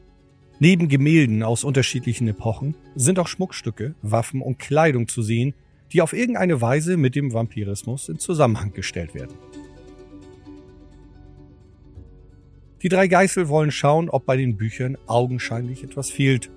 Neben 0.63 0.89
Gemälden 0.89 1.41
aus 1.41 1.63
unterschiedlichen 1.63 2.28
Epochen 2.28 2.76
sind 2.93 3.17
auch 3.17 3.26
Schmuckstücke, 3.26 3.95
Waffen 4.04 4.43
und 4.43 4.60
Kleidung 4.60 5.08
zu 5.08 5.24
sehen, 5.24 5.56
die 5.91 6.04
auf 6.04 6.13
irgendeine 6.13 6.62
Weise 6.62 6.97
mit 6.97 7.15
dem 7.15 7.34
Vampirismus 7.34 8.10
in 8.10 8.19
Zusammenhang 8.19 8.71
gestellt 8.71 9.15
werden. 9.15 9.34
Die 12.84 12.89
drei 12.89 13.08
Geißel 13.08 13.50
wollen 13.50 13.71
schauen, 13.71 14.08
ob 14.08 14.28
bei 14.28 14.38
den 14.38 14.56
Büchern 14.56 15.00
augenscheinlich 15.08 15.84
etwas 15.84 16.12
fehlt. 16.12 16.52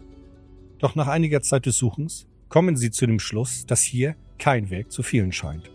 Doch 0.80 0.94
nach 0.96 1.08
einiger 1.08 1.40
Zeit 1.40 1.64
des 1.64 1.78
Suchens 1.78 2.26
kommen 2.50 2.76
sie 2.76 2.90
zu 2.90 3.06
dem 3.06 3.20
Schluss, 3.20 3.64
dass 3.64 3.80
hier 3.80 4.16
kein 4.38 4.68
Werk 4.68 4.92
zu 4.92 5.02
fehlen 5.02 5.32
scheint. 5.32 5.70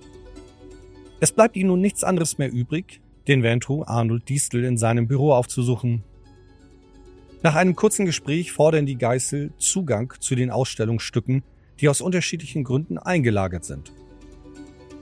Es 1.19 1.31
bleibt 1.31 1.55
ihnen 1.55 1.69
nun 1.69 1.81
nichts 1.81 2.03
anderes 2.03 2.37
mehr 2.37 2.51
übrig, 2.51 3.01
den 3.27 3.41
Ventru 3.41 3.85
Arnold 3.87 4.29
Diestel 4.29 4.65
in 4.65 4.77
seinem 4.77 5.07
Büro 5.07 5.33
aufzusuchen. 5.33 6.03
Nach 7.41 7.55
einem 7.55 7.75
kurzen 7.75 8.05
Gespräch 8.05 8.51
fordern 8.51 8.85
die 8.85 8.97
Geißel 8.97 9.51
Zugang 9.57 10.13
zu 10.19 10.35
den 10.35 10.51
Ausstellungsstücken, 10.51 11.43
die 11.79 11.87
aus 11.87 12.01
unterschiedlichen 12.01 12.65
Gründen 12.65 12.97
eingelagert 12.97 13.63
sind. 13.63 13.93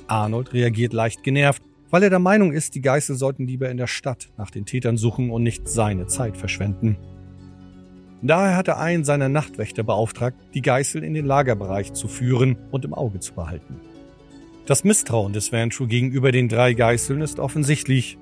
Arnold 0.08 0.54
reagiert 0.54 0.93
leicht 0.93 1.23
genervt, 1.23 1.63
weil 1.89 2.04
er 2.04 2.10
der 2.10 2.19
Meinung 2.19 2.54
ist, 2.54 2.76
die 2.76 2.82
Geißel 2.82 3.15
sollten 3.15 3.47
lieber 3.47 3.69
in 3.69 3.78
der 3.78 3.88
Stadt 3.88 4.30
nach 4.38 4.52
den 4.52 4.65
Tätern 4.65 4.97
suchen 4.97 5.32
und 5.32 5.41
nicht 5.41 5.67
seine 5.67 6.06
Zeit 6.08 6.38
verschwenden. 6.38 6.97
Daher 8.21 8.56
hat 8.56 8.67
er 8.67 8.80
einen 8.80 9.04
seiner 9.04 9.30
Nachtwächter 9.30 9.84
beauftragt, 9.84 10.38
die 10.54 10.62
Geißel 10.62 11.04
in 11.04 11.13
den 11.13 11.26
Lagerbereich 11.26 11.93
zu 11.93 12.08
führen 12.08 12.58
und 12.71 12.86
im 12.86 12.93
Auge 12.93 13.19
zu 13.19 13.34
behalten. 13.34 13.80
Das 14.65 14.84
Misstrauen 14.84 15.34
des 15.34 15.52
Vantru 15.52 15.88
gegenüber 15.88 16.32
den 16.32 16.50
drei 16.50 16.73
Geißeln 16.73 17.21
ist 17.21 17.39
offensichtlich. 17.39 18.17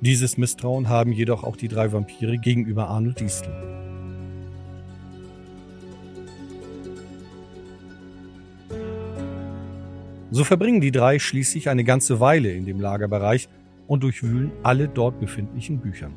Dieses 0.00 0.36
Misstrauen 0.36 0.88
haben 0.88 1.12
jedoch 1.12 1.42
auch 1.42 1.56
die 1.56 1.68
drei 1.68 1.90
Vampire 1.90 2.36
gegenüber 2.36 2.88
Arnold 2.88 3.18
Diestel. 3.18 3.52
So 10.30 10.44
verbringen 10.44 10.82
die 10.82 10.90
drei 10.90 11.18
schließlich 11.18 11.70
eine 11.70 11.82
ganze 11.82 12.20
Weile 12.20 12.52
in 12.52 12.66
dem 12.66 12.78
Lagerbereich 12.78 13.48
und 13.86 14.02
durchwühlen 14.02 14.52
alle 14.62 14.86
dort 14.86 15.18
befindlichen 15.18 15.78
Bücher. 15.78 16.10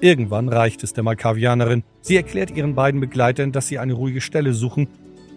Irgendwann 0.00 0.48
reicht 0.48 0.82
es 0.82 0.92
der 0.92 1.04
Malkavianerin. 1.04 1.82
Sie 2.00 2.16
erklärt 2.16 2.50
ihren 2.50 2.74
beiden 2.74 3.00
Begleitern, 3.00 3.52
dass 3.52 3.68
sie 3.68 3.78
eine 3.78 3.92
ruhige 3.92 4.20
Stelle 4.20 4.54
suchen, 4.54 4.88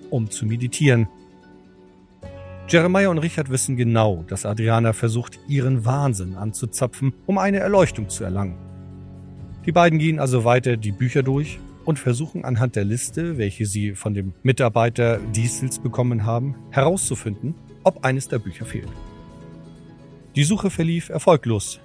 um 0.10 0.30
zu 0.30 0.45
meditieren. 0.45 1.08
Jeremiah 2.69 3.08
und 3.08 3.19
Richard 3.19 3.49
wissen 3.49 3.77
genau, 3.77 4.25
dass 4.27 4.45
Adriana 4.45 4.91
versucht, 4.91 5.39
ihren 5.47 5.86
Wahnsinn 5.86 6.36
anzuzapfen, 6.36 7.13
um 7.25 7.38
eine 7.38 7.60
Erleuchtung 7.60 8.10
zu 8.10 8.25
erlangen. 8.25 8.58
Die 9.65 9.71
beiden 9.71 9.99
gehen 9.99 10.19
also 10.19 10.43
weiter 10.43 10.75
die 10.75 10.91
Bücher 10.91 11.23
durch 11.23 11.60
und 11.86 11.97
versuchen 11.97 12.43
anhand 12.43 12.75
der 12.75 12.84
Liste, 12.84 13.38
welche 13.38 13.65
sie 13.65 13.95
von 13.95 14.13
dem 14.13 14.34
Mitarbeiter 14.43 15.19
Diesels 15.34 15.80
bekommen 15.80 16.25
haben, 16.25 16.56
herauszufinden, 16.71 17.56
ob 17.86 18.03
eines 18.03 18.27
der 18.27 18.39
Bücher 18.39 18.65
fehlt. 18.65 18.89
Die 20.36 20.43
Suche 20.43 20.69
verlief 20.69 21.08
erfolglos. 21.08 21.80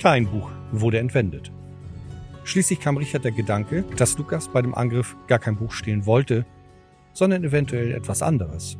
Kein 0.00 0.26
Buch 0.26 0.50
wurde 0.72 0.98
entwendet. 0.98 1.52
Schließlich 2.42 2.80
kam 2.80 2.96
Richard 2.96 3.24
der 3.24 3.30
Gedanke, 3.30 3.84
dass 3.96 4.18
Lukas 4.18 4.48
bei 4.48 4.60
dem 4.62 4.74
Angriff 4.74 5.16
gar 5.28 5.38
kein 5.38 5.56
Buch 5.56 5.70
stehlen 5.70 6.06
wollte, 6.06 6.44
sondern 7.12 7.44
eventuell 7.44 7.92
etwas 7.92 8.20
anderes. 8.20 8.76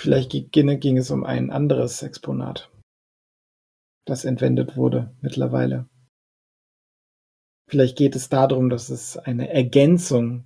Vielleicht 0.00 0.30
ging, 0.30 0.96
es 0.96 1.10
um 1.10 1.24
ein 1.24 1.50
anderes 1.50 2.00
Exponat, 2.02 2.70
das 4.06 4.24
entwendet 4.24 4.74
wurde 4.74 5.14
mittlerweile. 5.20 5.90
Vielleicht 7.68 7.98
geht 7.98 8.16
es 8.16 8.30
darum, 8.30 8.70
dass 8.70 8.88
es 8.88 9.18
eine 9.18 9.50
Ergänzung 9.50 10.44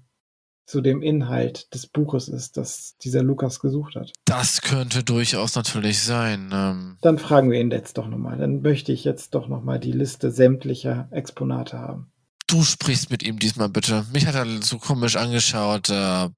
zu 0.66 0.80
dem 0.80 1.02
Inhalt 1.02 1.72
des 1.72 1.86
Buches 1.86 2.26
ist, 2.26 2.56
das 2.56 2.96
dieser 2.96 3.22
Lukas 3.22 3.60
gesucht 3.60 3.94
hat. 3.94 4.10
Das 4.24 4.60
könnte 4.60 5.04
durchaus 5.04 5.54
natürlich 5.54 6.02
sein. 6.02 6.50
Ähm, 6.52 6.98
Dann 7.02 7.18
fragen 7.18 7.52
wir 7.52 7.60
ihn 7.60 7.70
jetzt 7.70 7.96
doch 7.96 8.08
nochmal. 8.08 8.36
Dann 8.38 8.60
möchte 8.60 8.90
ich 8.90 9.04
jetzt 9.04 9.36
doch 9.36 9.46
nochmal 9.46 9.78
die 9.78 9.92
Liste 9.92 10.32
sämtlicher 10.32 11.06
Exponate 11.12 11.78
haben. 11.78 12.10
du 12.48 12.64
sprichst 12.64 13.08
mit 13.10 13.22
ihm 13.22 13.38
diesmal 13.38 13.68
bitte. 13.68 14.04
Mich 14.12 14.26
hat 14.26 14.34
er 14.34 14.46
so 14.62 14.78
komisch 14.78 15.14
angeschaut. 15.14 15.90
Äh, 15.90 16.28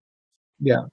Ja, 0.59 0.89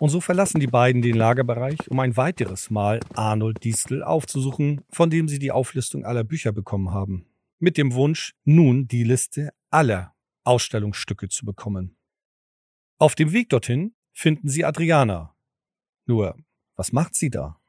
Und 0.00 0.08
so 0.08 0.22
verlassen 0.22 0.60
die 0.60 0.66
beiden 0.66 1.02
den 1.02 1.14
Lagerbereich, 1.14 1.90
um 1.90 2.00
ein 2.00 2.16
weiteres 2.16 2.70
Mal 2.70 3.00
Arnold 3.12 3.62
Diestel 3.62 4.02
aufzusuchen, 4.02 4.80
von 4.90 5.10
dem 5.10 5.28
sie 5.28 5.38
die 5.38 5.52
Auflistung 5.52 6.06
aller 6.06 6.24
Bücher 6.24 6.52
bekommen 6.52 6.90
haben. 6.90 7.26
Mit 7.58 7.76
dem 7.76 7.92
Wunsch, 7.92 8.34
nun 8.44 8.88
die 8.88 9.04
Liste 9.04 9.52
aller 9.68 10.14
Ausstellungsstücke 10.42 11.28
zu 11.28 11.44
bekommen. 11.44 11.98
Auf 12.96 13.14
dem 13.14 13.32
Weg 13.32 13.50
dorthin 13.50 13.94
finden 14.14 14.48
sie 14.48 14.64
Adriana. 14.64 15.34
Nur, 16.06 16.34
was 16.76 16.92
macht 16.92 17.14
sie 17.14 17.28
da? 17.28 17.60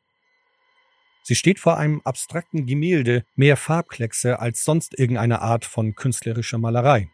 Sie 1.23 1.35
steht 1.35 1.59
vor 1.59 1.77
einem 1.77 1.99
abstrakten 2.05 2.65
Gemälde, 2.65 3.25
mehr 3.35 3.57
Farbkleckse 3.57 4.39
als 4.39 4.63
sonst 4.63 4.97
irgendeine 4.97 5.41
Art 5.41 5.65
von 5.65 5.95
künstlerischer 5.95 6.59
Malerei. 6.59 7.09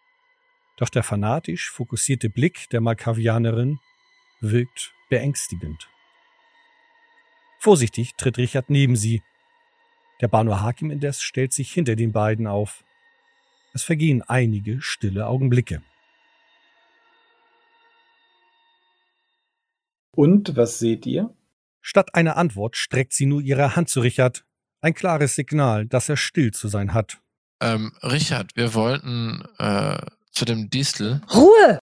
Doch 0.78 0.90
der 0.90 1.02
fanatisch 1.02 1.72
fokussierte 1.72 2.30
Blick 2.30 2.70
der 2.70 2.82
Malkavianerin 2.82 3.80
wirkt 4.42 4.94
beängstigend. 5.10 5.90
Vorsichtig 7.60 8.16
tritt 8.16 8.38
Richard 8.38 8.70
neben 8.70 8.96
sie. 8.96 9.22
Der 10.22 10.28
Banu 10.28 10.60
Hakim 10.60 10.92
indes 10.92 11.22
stellt 11.22 11.54
sich 11.54 11.72
hinter 11.72 11.96
den 11.96 12.12
beiden 12.12 12.48
auf. 12.48 12.84
Es 13.74 13.84
vergehen 13.84 14.22
einige 14.22 14.82
stille 14.82 15.28
Augenblicke. 15.28 15.82
und 20.18 20.58
was 20.58 20.80
seht 20.80 21.06
ihr? 21.06 21.34
Statt 21.80 22.16
einer 22.16 22.38
Antwort 22.38 22.76
streckt 22.76 23.14
sie 23.14 23.28
nur 23.28 23.40
ihre 23.40 23.76
Hand 23.76 23.88
zu 23.88 24.02
Richard. 24.02 24.44
Ein 24.82 24.94
klares 24.94 25.36
Signal, 25.36 25.86
dass 25.86 26.10
er 26.10 26.18
still 26.18 26.52
zu 26.52 26.68
sein 26.68 26.94
hat. 26.94 27.22
Ähm, 27.62 27.94
Richard, 28.04 28.56
wir 28.56 28.74
wollten 28.74 29.44
äh, 29.60 29.98
zu 30.32 30.46
dem 30.46 30.70
Distel. 30.70 31.22
Ruhe! 31.34 31.80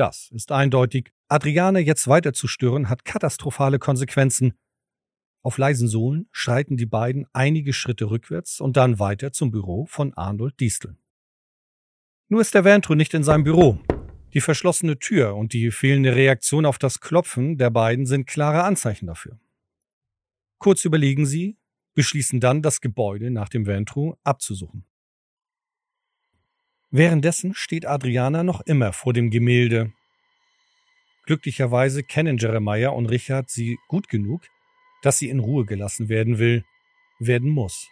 Das 0.00 0.30
ist 0.30 0.50
eindeutig. 0.50 1.12
Adriane 1.28 1.80
jetzt 1.80 2.08
weiter 2.08 2.32
zu 2.32 2.48
stören, 2.48 2.88
hat 2.88 3.04
katastrophale 3.04 3.78
Konsequenzen. 3.78 4.54
Auf 5.42 5.58
leisen 5.58 5.88
Sohlen 5.88 6.26
schreiten 6.32 6.78
die 6.78 6.86
beiden 6.86 7.26
einige 7.34 7.74
Schritte 7.74 8.08
rückwärts 8.08 8.62
und 8.62 8.78
dann 8.78 8.98
weiter 8.98 9.30
zum 9.30 9.50
Büro 9.50 9.84
von 9.84 10.14
Arnold 10.14 10.58
Distel. 10.58 10.96
Nur 12.30 12.40
ist 12.40 12.54
der 12.54 12.64
Ventru 12.64 12.94
nicht 12.94 13.12
in 13.12 13.24
seinem 13.24 13.44
Büro. 13.44 13.78
Die 14.32 14.40
verschlossene 14.40 14.98
Tür 14.98 15.36
und 15.36 15.52
die 15.52 15.70
fehlende 15.70 16.16
Reaktion 16.16 16.64
auf 16.64 16.78
das 16.78 17.00
Klopfen 17.00 17.58
der 17.58 17.68
beiden 17.68 18.06
sind 18.06 18.26
klare 18.26 18.64
Anzeichen 18.64 19.06
dafür. 19.06 19.38
Kurz 20.56 20.86
überlegen 20.86 21.26
sie, 21.26 21.58
beschließen 21.92 22.40
dann, 22.40 22.62
das 22.62 22.80
Gebäude 22.80 23.30
nach 23.30 23.50
dem 23.50 23.66
Ventru 23.66 24.14
abzusuchen. 24.24 24.86
Währenddessen 26.90 27.54
steht 27.54 27.86
Adriana 27.86 28.42
noch 28.42 28.60
immer 28.62 28.92
vor 28.92 29.12
dem 29.12 29.30
Gemälde. 29.30 29.92
Glücklicherweise 31.24 32.02
kennen 32.02 32.38
Jeremiah 32.38 32.90
und 32.90 33.06
Richard 33.06 33.48
sie 33.48 33.78
gut 33.86 34.08
genug, 34.08 34.42
dass 35.02 35.18
sie 35.18 35.28
in 35.28 35.38
Ruhe 35.38 35.64
gelassen 35.64 36.08
werden 36.08 36.38
will, 36.38 36.64
werden 37.20 37.50
muss. 37.50 37.88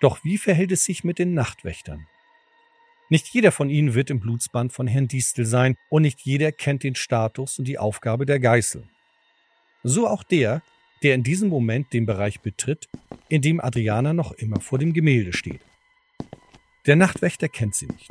Doch 0.00 0.22
wie 0.22 0.36
verhält 0.36 0.72
es 0.72 0.84
sich 0.84 1.02
mit 1.02 1.18
den 1.18 1.32
Nachtwächtern? 1.32 2.06
Nicht 3.08 3.28
jeder 3.28 3.52
von 3.52 3.70
ihnen 3.70 3.94
wird 3.94 4.10
im 4.10 4.20
Blutsband 4.20 4.72
von 4.72 4.86
Herrn 4.86 5.08
Distel 5.08 5.46
sein 5.46 5.76
und 5.88 6.02
nicht 6.02 6.20
jeder 6.20 6.52
kennt 6.52 6.82
den 6.82 6.94
Status 6.94 7.58
und 7.58 7.66
die 7.66 7.78
Aufgabe 7.78 8.26
der 8.26 8.40
Geißel. 8.40 8.84
So 9.82 10.08
auch 10.08 10.24
der, 10.24 10.62
der 11.02 11.14
in 11.14 11.22
diesem 11.22 11.48
Moment 11.48 11.92
den 11.92 12.04
Bereich 12.04 12.40
betritt, 12.40 12.88
in 13.28 13.40
dem 13.40 13.60
Adriana 13.60 14.12
noch 14.12 14.32
immer 14.32 14.60
vor 14.60 14.78
dem 14.78 14.92
Gemälde 14.92 15.32
steht. 15.32 15.60
Der 16.86 16.96
Nachtwächter 16.96 17.48
kennt 17.48 17.76
sie 17.76 17.86
nicht. 17.86 18.10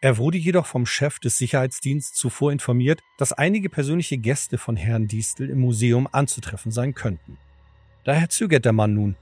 Er 0.00 0.18
wurde 0.18 0.36
jedoch 0.36 0.66
vom 0.66 0.86
Chef 0.86 1.20
des 1.20 1.38
Sicherheitsdienstes 1.38 2.18
zuvor 2.18 2.50
informiert, 2.50 3.00
dass 3.16 3.32
einige 3.32 3.70
persönliche 3.70 4.18
Gäste 4.18 4.58
von 4.58 4.74
Herrn 4.74 5.06
Distel 5.06 5.48
im 5.48 5.60
Museum 5.60 6.08
anzutreffen 6.10 6.72
sein 6.72 6.94
könnten. 6.94 7.38
Daher 8.02 8.28
zögert 8.28 8.64
der 8.64 8.72
Mann 8.72 8.94
nun. 8.94 9.14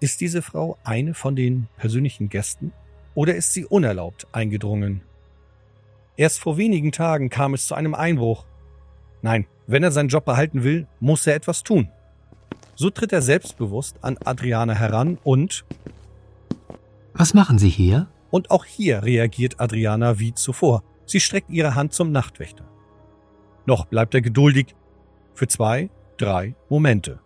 Ist 0.00 0.22
diese 0.22 0.40
Frau 0.40 0.78
eine 0.84 1.12
von 1.12 1.36
den 1.36 1.68
persönlichen 1.76 2.30
Gästen 2.30 2.72
oder 3.14 3.34
ist 3.34 3.52
sie 3.52 3.66
unerlaubt 3.66 4.26
eingedrungen? 4.32 5.02
Erst 6.16 6.40
vor 6.40 6.56
wenigen 6.56 6.92
Tagen 6.92 7.28
kam 7.28 7.52
es 7.52 7.66
zu 7.66 7.74
einem 7.74 7.94
Einbruch. 7.94 8.46
Nein, 9.20 9.46
wenn 9.66 9.82
er 9.82 9.92
seinen 9.92 10.08
Job 10.08 10.24
behalten 10.24 10.64
will, 10.64 10.86
muss 11.00 11.26
er 11.26 11.34
etwas 11.34 11.62
tun. 11.62 11.90
So 12.74 12.88
tritt 12.88 13.12
er 13.12 13.20
selbstbewusst 13.20 14.02
an 14.02 14.16
Adriana 14.24 14.72
heran 14.72 15.18
und 15.22 15.66
Was 17.18 17.32
machen 17.32 17.58
Sie 17.58 17.70
hier? 17.70 18.08
Und 18.30 18.50
auch 18.50 18.66
hier 18.66 19.02
reagiert 19.02 19.58
Adriana 19.58 20.18
wie 20.18 20.34
zuvor. 20.34 20.82
Sie 21.06 21.20
streckt 21.20 21.48
ihre 21.50 21.74
Hand 21.74 21.94
zum 21.94 22.12
Nachtwächter. 22.12 22.68
Noch 23.64 23.86
bleibt 23.86 24.14
er 24.14 24.20
geduldig 24.20 24.74
für 25.34 25.48
zwei, 25.48 25.88
drei 26.18 26.54
Momente. 26.68 27.20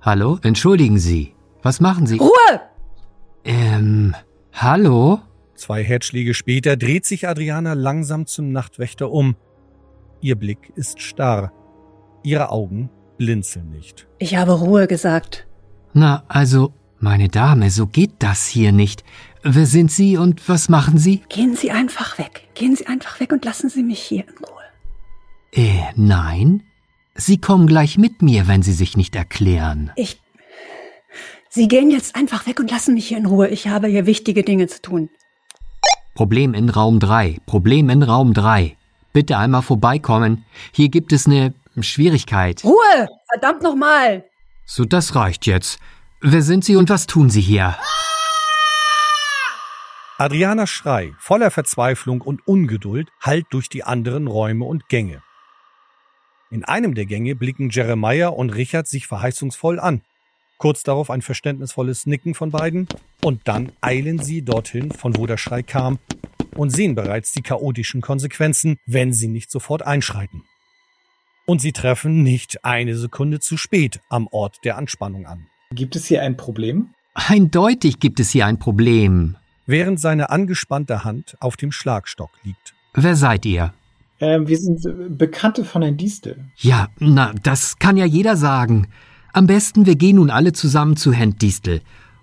Hallo, 0.00 0.38
entschuldigen 0.42 0.98
Sie. 0.98 1.34
Was 1.62 1.80
machen 1.80 2.06
Sie? 2.06 2.16
Ruhe! 2.16 2.60
Ähm, 3.44 4.14
hallo? 4.52 5.20
Zwei 5.54 5.84
Herzschläge 5.84 6.32
später 6.32 6.76
dreht 6.76 7.04
sich 7.04 7.28
Adriana 7.28 7.74
langsam 7.74 8.26
zum 8.26 8.52
Nachtwächter 8.52 9.10
um. 9.10 9.36
Ihr 10.22 10.36
Blick 10.36 10.72
ist 10.76 11.00
starr. 11.02 11.52
Ihre 12.22 12.50
Augen 12.50 12.88
blinzeln 13.18 13.68
nicht. 13.68 14.06
Ich 14.18 14.36
habe 14.36 14.52
Ruhe 14.52 14.86
gesagt. 14.86 15.46
Na, 15.92 16.24
also, 16.28 16.72
meine 17.00 17.28
Dame, 17.28 17.70
so 17.70 17.86
geht 17.86 18.14
das 18.20 18.46
hier 18.46 18.72
nicht. 18.72 19.04
Wer 19.42 19.66
sind 19.66 19.92
Sie 19.92 20.16
und 20.16 20.48
was 20.48 20.68
machen 20.68 20.98
Sie? 20.98 21.22
Gehen 21.28 21.54
Sie 21.54 21.70
einfach 21.70 22.18
weg. 22.18 22.48
Gehen 22.54 22.74
Sie 22.74 22.86
einfach 22.86 23.20
weg 23.20 23.32
und 23.32 23.44
lassen 23.44 23.68
Sie 23.68 23.82
mich 23.82 24.00
hier 24.00 24.24
in 24.24 24.44
Ruhe. 24.44 24.62
Äh, 25.52 25.92
nein. 25.94 26.62
Sie 27.14 27.38
kommen 27.38 27.66
gleich 27.66 27.96
mit 27.96 28.22
mir, 28.22 28.48
wenn 28.48 28.62
Sie 28.62 28.72
sich 28.72 28.96
nicht 28.96 29.14
erklären. 29.14 29.92
Ich. 29.96 30.20
Sie 31.48 31.68
gehen 31.68 31.90
jetzt 31.90 32.16
einfach 32.16 32.46
weg 32.46 32.60
und 32.60 32.70
lassen 32.70 32.94
mich 32.94 33.08
hier 33.08 33.18
in 33.18 33.26
Ruhe. 33.26 33.48
Ich 33.48 33.68
habe 33.68 33.86
hier 33.86 34.04
wichtige 34.04 34.42
Dinge 34.42 34.66
zu 34.66 34.82
tun. 34.82 35.08
Problem 36.14 36.52
in 36.52 36.68
Raum 36.68 36.98
3. 36.98 37.38
Problem 37.46 37.88
in 37.88 38.02
Raum 38.02 38.34
3. 38.34 38.76
Bitte 39.12 39.38
einmal 39.38 39.62
vorbeikommen. 39.62 40.44
Hier 40.72 40.88
gibt 40.88 41.12
es 41.12 41.26
eine 41.26 41.54
Schwierigkeit. 41.80 42.64
Ruhe! 42.64 43.08
Verdammt 43.32 43.62
nochmal! 43.62 44.24
So, 44.66 44.84
das 44.84 45.14
reicht 45.14 45.46
jetzt. 45.46 45.78
Wer 46.22 46.40
sind 46.40 46.64
Sie 46.64 46.76
und 46.76 46.88
was 46.88 47.06
tun 47.06 47.28
Sie 47.28 47.42
hier? 47.42 47.76
Adrianas 50.16 50.70
Schrei, 50.70 51.12
voller 51.18 51.50
Verzweiflung 51.50 52.22
und 52.22 52.46
Ungeduld, 52.46 53.10
hallt 53.20 53.46
durch 53.50 53.68
die 53.68 53.84
anderen 53.84 54.26
Räume 54.26 54.64
und 54.64 54.88
Gänge. 54.88 55.22
In 56.50 56.64
einem 56.64 56.94
der 56.94 57.04
Gänge 57.04 57.34
blicken 57.34 57.68
Jeremiah 57.68 58.28
und 58.28 58.54
Richard 58.54 58.88
sich 58.88 59.06
verheißungsvoll 59.06 59.78
an. 59.78 60.00
Kurz 60.56 60.82
darauf 60.84 61.10
ein 61.10 61.20
verständnisvolles 61.20 62.06
Nicken 62.06 62.32
von 62.32 62.50
beiden 62.50 62.88
und 63.22 63.46
dann 63.46 63.72
eilen 63.82 64.18
sie 64.18 64.40
dorthin, 64.40 64.92
von 64.92 65.18
wo 65.18 65.26
der 65.26 65.36
Schrei 65.36 65.62
kam, 65.62 65.98
und 66.54 66.70
sehen 66.70 66.94
bereits 66.94 67.32
die 67.32 67.42
chaotischen 67.42 68.00
Konsequenzen, 68.00 68.78
wenn 68.86 69.12
sie 69.12 69.28
nicht 69.28 69.50
sofort 69.50 69.82
einschreiten. 69.82 70.44
Und 71.44 71.60
sie 71.60 71.72
treffen 71.72 72.22
nicht 72.22 72.64
eine 72.64 72.96
Sekunde 72.96 73.38
zu 73.38 73.58
spät 73.58 74.00
am 74.08 74.28
Ort 74.28 74.64
der 74.64 74.78
Anspannung 74.78 75.26
an. 75.26 75.46
Gibt 75.72 75.96
es 75.96 76.06
hier 76.06 76.22
ein 76.22 76.36
Problem? 76.36 76.90
Eindeutig 77.14 77.98
gibt 77.98 78.20
es 78.20 78.30
hier 78.30 78.46
ein 78.46 78.58
Problem. 78.58 79.36
Während 79.66 80.00
seine 80.00 80.30
angespannte 80.30 81.04
Hand 81.04 81.36
auf 81.40 81.56
dem 81.56 81.72
Schlagstock 81.72 82.30
liegt. 82.44 82.74
Wer 82.94 83.16
seid 83.16 83.44
ihr? 83.44 83.74
Ähm, 84.20 84.46
wir 84.46 84.56
sind 84.56 84.84
äh, 84.86 85.08
Bekannte 85.08 85.64
von 85.64 85.82
Herrn 85.82 85.96
Distel. 85.96 86.44
Ja, 86.56 86.88
na, 86.98 87.34
das 87.42 87.78
kann 87.78 87.96
ja 87.96 88.04
jeder 88.04 88.36
sagen. 88.36 88.86
Am 89.32 89.46
besten, 89.46 89.86
wir 89.86 89.96
gehen 89.96 90.16
nun 90.16 90.30
alle 90.30 90.52
zusammen 90.52 90.96
zu 90.96 91.12
Herrn 91.12 91.36
Distel. 91.36 91.82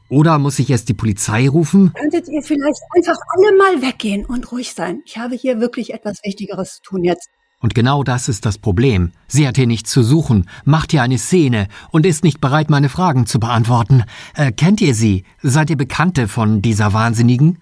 Oder 0.09 0.39
muss 0.39 0.59
ich 0.59 0.69
erst 0.69 0.89
die 0.89 0.93
Polizei 0.93 1.49
rufen? 1.49 1.91
Könntet 1.93 2.27
ihr 2.29 2.41
vielleicht 2.41 2.81
einfach 2.95 3.17
alle 3.35 3.57
mal 3.57 3.81
weggehen 3.81 4.25
und 4.25 4.51
ruhig 4.51 4.73
sein? 4.73 5.01
Ich 5.05 5.17
habe 5.17 5.35
hier 5.35 5.59
wirklich 5.59 5.93
etwas 5.93 6.19
Wichtigeres 6.23 6.75
zu 6.75 6.81
tun 6.83 7.03
jetzt. 7.03 7.29
Und 7.63 7.73
genau 7.73 8.03
das 8.03 8.27
ist 8.27 8.45
das 8.45 8.57
Problem. 8.57 9.13
Sie 9.25 9.47
hat 9.47 9.55
hier 9.55 9.67
nichts 9.67 9.89
zu 9.89 10.03
suchen, 10.03 10.49
macht 10.65 10.91
hier 10.91 11.01
eine 11.01 11.17
Szene 11.17 11.69
und 11.91 12.05
ist 12.05 12.25
nicht 12.25 12.41
bereit, 12.41 12.69
meine 12.69 12.89
Fragen 12.89 13.25
zu 13.25 13.39
beantworten. 13.39 14.03
Äh, 14.35 14.51
kennt 14.51 14.81
ihr 14.81 14.93
sie? 14.93 15.23
Seid 15.41 15.69
ihr 15.69 15.77
Bekannte 15.77 16.27
von 16.27 16.61
dieser 16.61 16.91
Wahnsinnigen? 16.91 17.59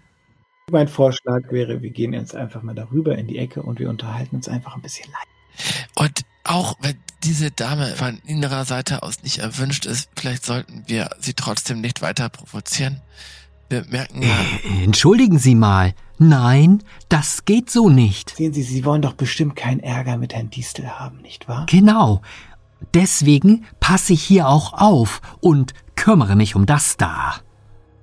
Mein 0.71 0.87
Vorschlag 0.87 1.51
wäre, 1.51 1.83
wir 1.83 1.91
gehen 1.91 2.13
jetzt 2.13 2.35
einfach 2.35 2.63
mal 2.63 2.73
darüber 2.73 3.15
in 3.15 3.27
die 3.27 3.37
Ecke 3.37 3.61
und 3.61 3.77
wir 3.77 3.91
unterhalten 3.91 4.37
uns 4.37 4.49
einfach 4.49 4.75
ein 4.75 4.81
bisschen 4.81 5.05
leid. 5.11 5.27
Und 5.95 6.21
auch 6.45 6.77
wenn 6.81 6.97
diese 7.23 7.51
Dame 7.51 7.85
von 7.89 8.17
innerer 8.25 8.65
Seite 8.65 9.03
aus 9.03 9.21
nicht 9.21 9.37
erwünscht 9.37 9.85
ist, 9.85 10.09
vielleicht 10.15 10.43
sollten 10.43 10.81
wir 10.87 11.11
sie 11.19 11.35
trotzdem 11.35 11.79
nicht 11.79 12.01
weiter 12.01 12.29
provozieren. 12.29 13.01
Wir 13.71 13.85
merken 13.89 14.21
ja. 14.21 14.27
Äh, 14.27 14.83
entschuldigen 14.83 15.39
Sie 15.39 15.55
mal. 15.55 15.93
Nein, 16.19 16.83
das 17.07 17.45
geht 17.45 17.69
so 17.69 17.89
nicht. 17.89 18.35
Sehen 18.35 18.51
Sie, 18.51 18.63
Sie 18.63 18.83
wollen 18.83 19.01
doch 19.01 19.13
bestimmt 19.13 19.55
keinen 19.55 19.79
Ärger 19.79 20.17
mit 20.17 20.33
Herrn 20.33 20.49
Distel 20.49 20.87
haben, 20.99 21.21
nicht 21.21 21.47
wahr? 21.47 21.65
Genau. 21.69 22.21
Deswegen 22.93 23.63
passe 23.79 24.11
ich 24.11 24.21
hier 24.21 24.49
auch 24.49 24.73
auf 24.73 25.21
und 25.39 25.73
kümmere 25.95 26.35
mich 26.35 26.53
um 26.53 26.65
das 26.65 26.97
da. 26.97 27.35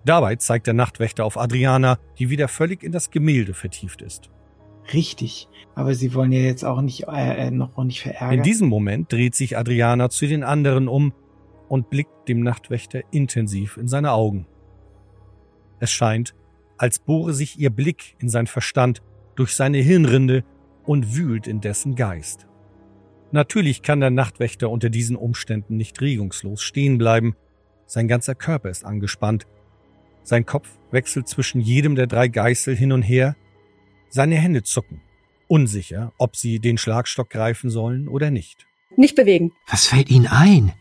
Dabei 0.06 0.36
zeigt 0.36 0.66
der 0.66 0.74
Nachtwächter 0.74 1.26
auf 1.26 1.36
Adriana, 1.36 1.98
die 2.18 2.30
wieder 2.30 2.48
völlig 2.48 2.82
in 2.82 2.92
das 2.92 3.10
Gemälde 3.10 3.52
vertieft 3.52 4.00
ist. 4.00 4.30
Richtig, 4.94 5.48
aber 5.74 5.94
Sie 5.94 6.14
wollen 6.14 6.32
ja 6.32 6.40
jetzt 6.40 6.64
auch 6.64 6.80
nicht 6.80 7.04
äh, 7.08 7.50
noch 7.50 7.76
nicht 7.84 8.00
verärgern. 8.00 8.38
In 8.38 8.42
diesem 8.42 8.68
Moment 8.68 9.12
dreht 9.12 9.34
sich 9.34 9.58
Adriana 9.58 10.08
zu 10.08 10.26
den 10.26 10.44
anderen 10.44 10.88
um 10.88 11.12
und 11.68 11.90
blickt 11.90 12.26
dem 12.26 12.40
Nachtwächter 12.40 13.02
intensiv 13.10 13.76
in 13.76 13.86
seine 13.86 14.12
Augen. 14.12 14.46
Es 15.80 15.90
scheint, 15.90 16.34
als 16.76 16.98
bohre 16.98 17.34
sich 17.34 17.58
ihr 17.58 17.70
Blick 17.70 18.16
in 18.18 18.28
sein 18.28 18.46
Verstand 18.46 19.02
durch 19.34 19.54
seine 19.54 19.78
Hirnrinde 19.78 20.44
und 20.84 21.16
wühlt 21.16 21.46
in 21.46 21.60
dessen 21.60 21.94
Geist. 21.94 22.46
Natürlich 23.30 23.82
kann 23.82 24.00
der 24.00 24.10
Nachtwächter 24.10 24.70
unter 24.70 24.88
diesen 24.88 25.16
Umständen 25.16 25.76
nicht 25.76 26.00
regungslos 26.00 26.62
stehen 26.62 26.96
bleiben. 26.96 27.36
Sein 27.86 28.08
ganzer 28.08 28.34
Körper 28.34 28.70
ist 28.70 28.84
angespannt. 28.84 29.46
Sein 30.22 30.46
Kopf 30.46 30.68
wechselt 30.90 31.28
zwischen 31.28 31.60
jedem 31.60 31.94
der 31.94 32.06
drei 32.06 32.28
Geißel 32.28 32.74
hin 32.74 32.92
und 32.92 33.02
her. 33.02 33.36
Seine 34.08 34.36
Hände 34.36 34.62
zucken, 34.62 35.02
unsicher, 35.46 36.12
ob 36.16 36.36
sie 36.36 36.58
den 36.58 36.78
Schlagstock 36.78 37.28
greifen 37.28 37.68
sollen 37.70 38.08
oder 38.08 38.30
nicht. 38.30 38.66
Nicht 38.96 39.14
bewegen. 39.14 39.52
Was 39.68 39.86
fällt 39.86 40.10
Ihnen 40.10 40.26
ein? 40.26 40.72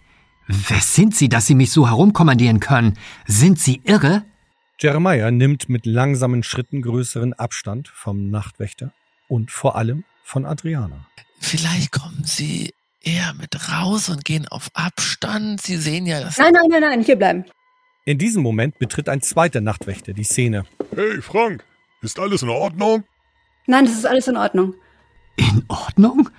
Wer 0.47 0.79
sind 0.79 1.13
Sie, 1.13 1.27
dass 1.27 1.45
Sie 1.45 1.55
mich 1.55 1.71
so 1.71 1.87
herumkommandieren 1.87 2.61
können? 2.61 2.97
Sind 3.25 3.59
Sie 3.59 3.81
irre? 3.83 4.23
Jeremiah 4.79 5.31
nimmt 5.31 5.69
mit 5.69 5.87
langsamen 5.87 6.43
Schritten 6.43 6.83
größeren 6.83 7.33
Abstand 7.33 7.87
vom 7.87 8.29
Nachtwächter 8.29 8.91
und 9.27 9.49
vor 9.49 9.75
allem 9.75 10.03
von 10.23 10.45
Adriana. 10.45 11.07
Vielleicht 11.39 11.91
kommen 11.91 12.21
Sie 12.23 12.75
eher 13.01 13.33
mit 13.39 13.55
raus 13.71 14.07
und 14.09 14.23
gehen 14.23 14.47
auf 14.47 14.69
Abstand. 14.75 15.61
Sie 15.61 15.77
sehen 15.77 16.05
ja, 16.05 16.21
dass 16.21 16.37
Nein, 16.37 16.53
nein, 16.53 16.67
nein, 16.69 16.81
nein, 16.81 17.03
hier 17.03 17.15
bleiben. 17.15 17.45
In 18.05 18.19
diesem 18.19 18.43
Moment 18.43 18.77
betritt 18.77 19.09
ein 19.09 19.23
zweiter 19.23 19.61
Nachtwächter 19.61 20.13
die 20.13 20.23
Szene. 20.23 20.63
Hey 20.95 21.23
Frank, 21.23 21.65
ist 22.03 22.19
alles 22.19 22.43
in 22.43 22.49
Ordnung? 22.49 23.03
Nein, 23.65 23.85
das 23.85 23.95
ist 23.95 24.05
alles 24.05 24.27
in 24.27 24.37
Ordnung. 24.37 24.75
In 25.37 25.65
Ordnung? 25.69 26.29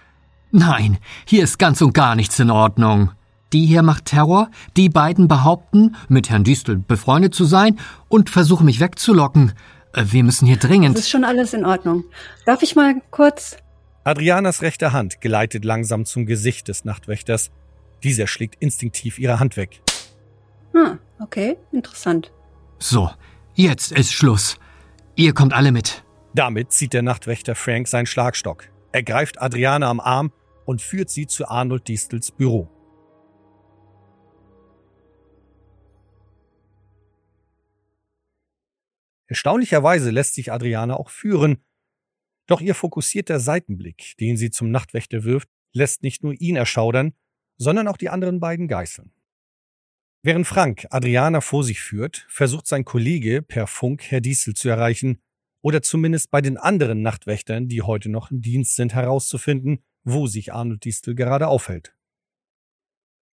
Nein, 0.53 0.98
hier 1.24 1.42
ist 1.42 1.59
ganz 1.59 1.81
und 1.81 1.92
gar 1.92 2.14
nichts 2.14 2.38
in 2.38 2.51
Ordnung. 2.51 3.11
Die 3.53 3.65
hier 3.67 3.83
macht 3.83 4.07
Terror, 4.07 4.51
die 4.77 4.89
beiden 4.89 5.27
behaupten, 5.27 5.97
mit 6.09 6.29
Herrn 6.31 6.45
Distel 6.45 6.77
befreundet 6.77 7.35
zu 7.35 7.45
sein 7.45 7.79
und 8.09 8.29
versuchen 8.31 8.67
mich 8.67 8.81
wegzulocken. 8.81 9.53
Äh, 9.95 10.05
Wir 10.09 10.23
müssen 10.25 10.47
hier 10.47 10.59
dringend. 10.59 10.97
Das 10.97 11.05
ist 11.05 11.11
schon 11.11 11.25
alles 11.25 11.55
in 11.55 11.65
Ordnung. 11.65 12.05
Darf 12.45 12.63
ich 12.63 12.77
mal 12.77 13.01
kurz? 13.11 13.57
Adrianas 14.05 14.63
rechte 14.63 14.93
Hand 14.93 15.21
gleitet 15.21 15.65
langsam 15.65 16.05
zum 16.05 16.27
Gesicht 16.27 16.69
des 16.69 16.85
Nachtwächters. 16.85 17.51
Dieser 18.03 18.27
schlägt 18.27 18.57
instinktiv 18.63 19.19
ihre 19.19 19.41
Hand 19.41 19.57
weg. 19.57 19.81
Hm, 20.73 20.99
okay, 21.19 21.57
interessant. 21.73 22.33
So, 22.79 23.11
jetzt 23.55 23.93
ist 23.93 24.13
Schluss. 24.13 24.59
Ihr 25.17 25.33
kommt 25.35 25.53
alle 25.53 25.73
mit. 25.73 26.05
Damit 26.35 26.71
zieht 26.73 26.93
der 26.93 27.03
Nachtwächter 27.03 27.55
Frank 27.55 27.89
seinen 27.89 28.07
Schlagstock. 28.07 28.65
Er 28.93 29.03
greift 29.03 29.41
Adriana 29.43 29.91
am 29.91 30.01
Arm 30.01 30.33
und 30.65 30.81
führt 30.81 31.11
sie 31.11 31.27
zu 31.27 31.49
Arnold 31.49 31.89
Distels 31.89 32.31
Büro. 32.31 32.69
Erstaunlicherweise 39.29 40.11
lässt 40.11 40.35
sich 40.35 40.51
Adriana 40.53 40.97
auch 40.97 41.11
führen, 41.11 41.62
doch 42.47 42.62
ihr 42.62 42.75
fokussierter 42.75 43.41
Seitenblick, 43.41 44.17
den 44.19 44.37
sie 44.37 44.51
zum 44.51 44.71
Nachtwächter 44.71 45.23
wirft, 45.25 45.51
lässt 45.73 46.03
nicht 46.03 46.25
nur 46.25 46.33
ihn 46.33 46.57
erschaudern, 46.57 47.12
sondern 47.59 47.88
auch 47.88 47.99
die 47.99 48.09
anderen 48.09 48.41
beiden 48.41 48.69
geißeln. 48.69 49.12
Während 50.23 50.47
Frank 50.47 50.87
Adriana 50.91 51.43
vor 51.43 51.62
sich 51.62 51.81
führt, 51.81 52.27
versucht 52.29 52.67
sein 52.67 52.85
Kollege 52.85 53.43
per 53.43 53.67
Funk 53.67 54.11
Herr 54.11 54.21
Diesel 54.21 54.55
zu 54.55 54.69
erreichen 54.69 55.21
oder 55.61 55.83
zumindest 55.83 56.31
bei 56.31 56.41
den 56.41 56.57
anderen 56.57 57.03
Nachtwächtern, 57.03 57.69
die 57.69 57.83
heute 57.83 58.09
noch 58.09 58.31
im 58.31 58.41
Dienst 58.41 58.77
sind, 58.77 58.95
herauszufinden, 58.95 59.85
wo 60.05 60.27
sich 60.27 60.53
Arnold 60.53 60.85
Distel 60.85 61.14
gerade 61.14 61.49
aufhält. 61.49 61.95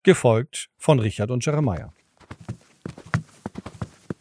Gefolgt 0.03 0.71
von 0.77 0.99
Richard 0.99 1.31
und 1.31 1.47
Jeremiah. 1.47 1.95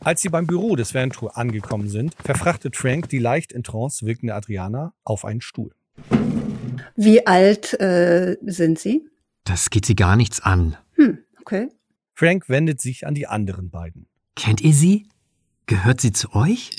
Als 0.03 0.21
sie 0.21 0.27
beim 0.27 0.47
Büro 0.47 0.75
des 0.75 0.93
Ventur 0.93 1.37
angekommen 1.37 1.87
sind, 1.87 2.13
verfrachtet 2.15 2.75
Frank 2.75 3.07
die 3.07 3.19
leicht 3.19 3.53
in 3.53 3.63
Trance 3.63 4.05
wirkende 4.05 4.35
Adriana 4.35 4.93
auf 5.05 5.23
einen 5.23 5.39
Stuhl. 5.39 5.73
Wie 6.97 7.25
alt 7.25 7.79
äh, 7.79 8.37
sind 8.41 8.79
Sie? 8.79 9.07
Das 9.45 9.69
geht 9.69 9.85
sie 9.85 9.95
gar 9.95 10.15
nichts 10.15 10.41
an. 10.41 10.77
Hm, 10.95 11.19
okay. 11.39 11.69
Frank 12.15 12.49
wendet 12.49 12.81
sich 12.81 13.07
an 13.07 13.13
die 13.15 13.27
anderen 13.27 13.69
beiden. 13.69 14.07
Kennt 14.35 14.61
ihr 14.61 14.73
sie? 14.73 15.07
Gehört 15.67 16.01
sie 16.01 16.11
zu 16.11 16.33
euch? 16.33 16.71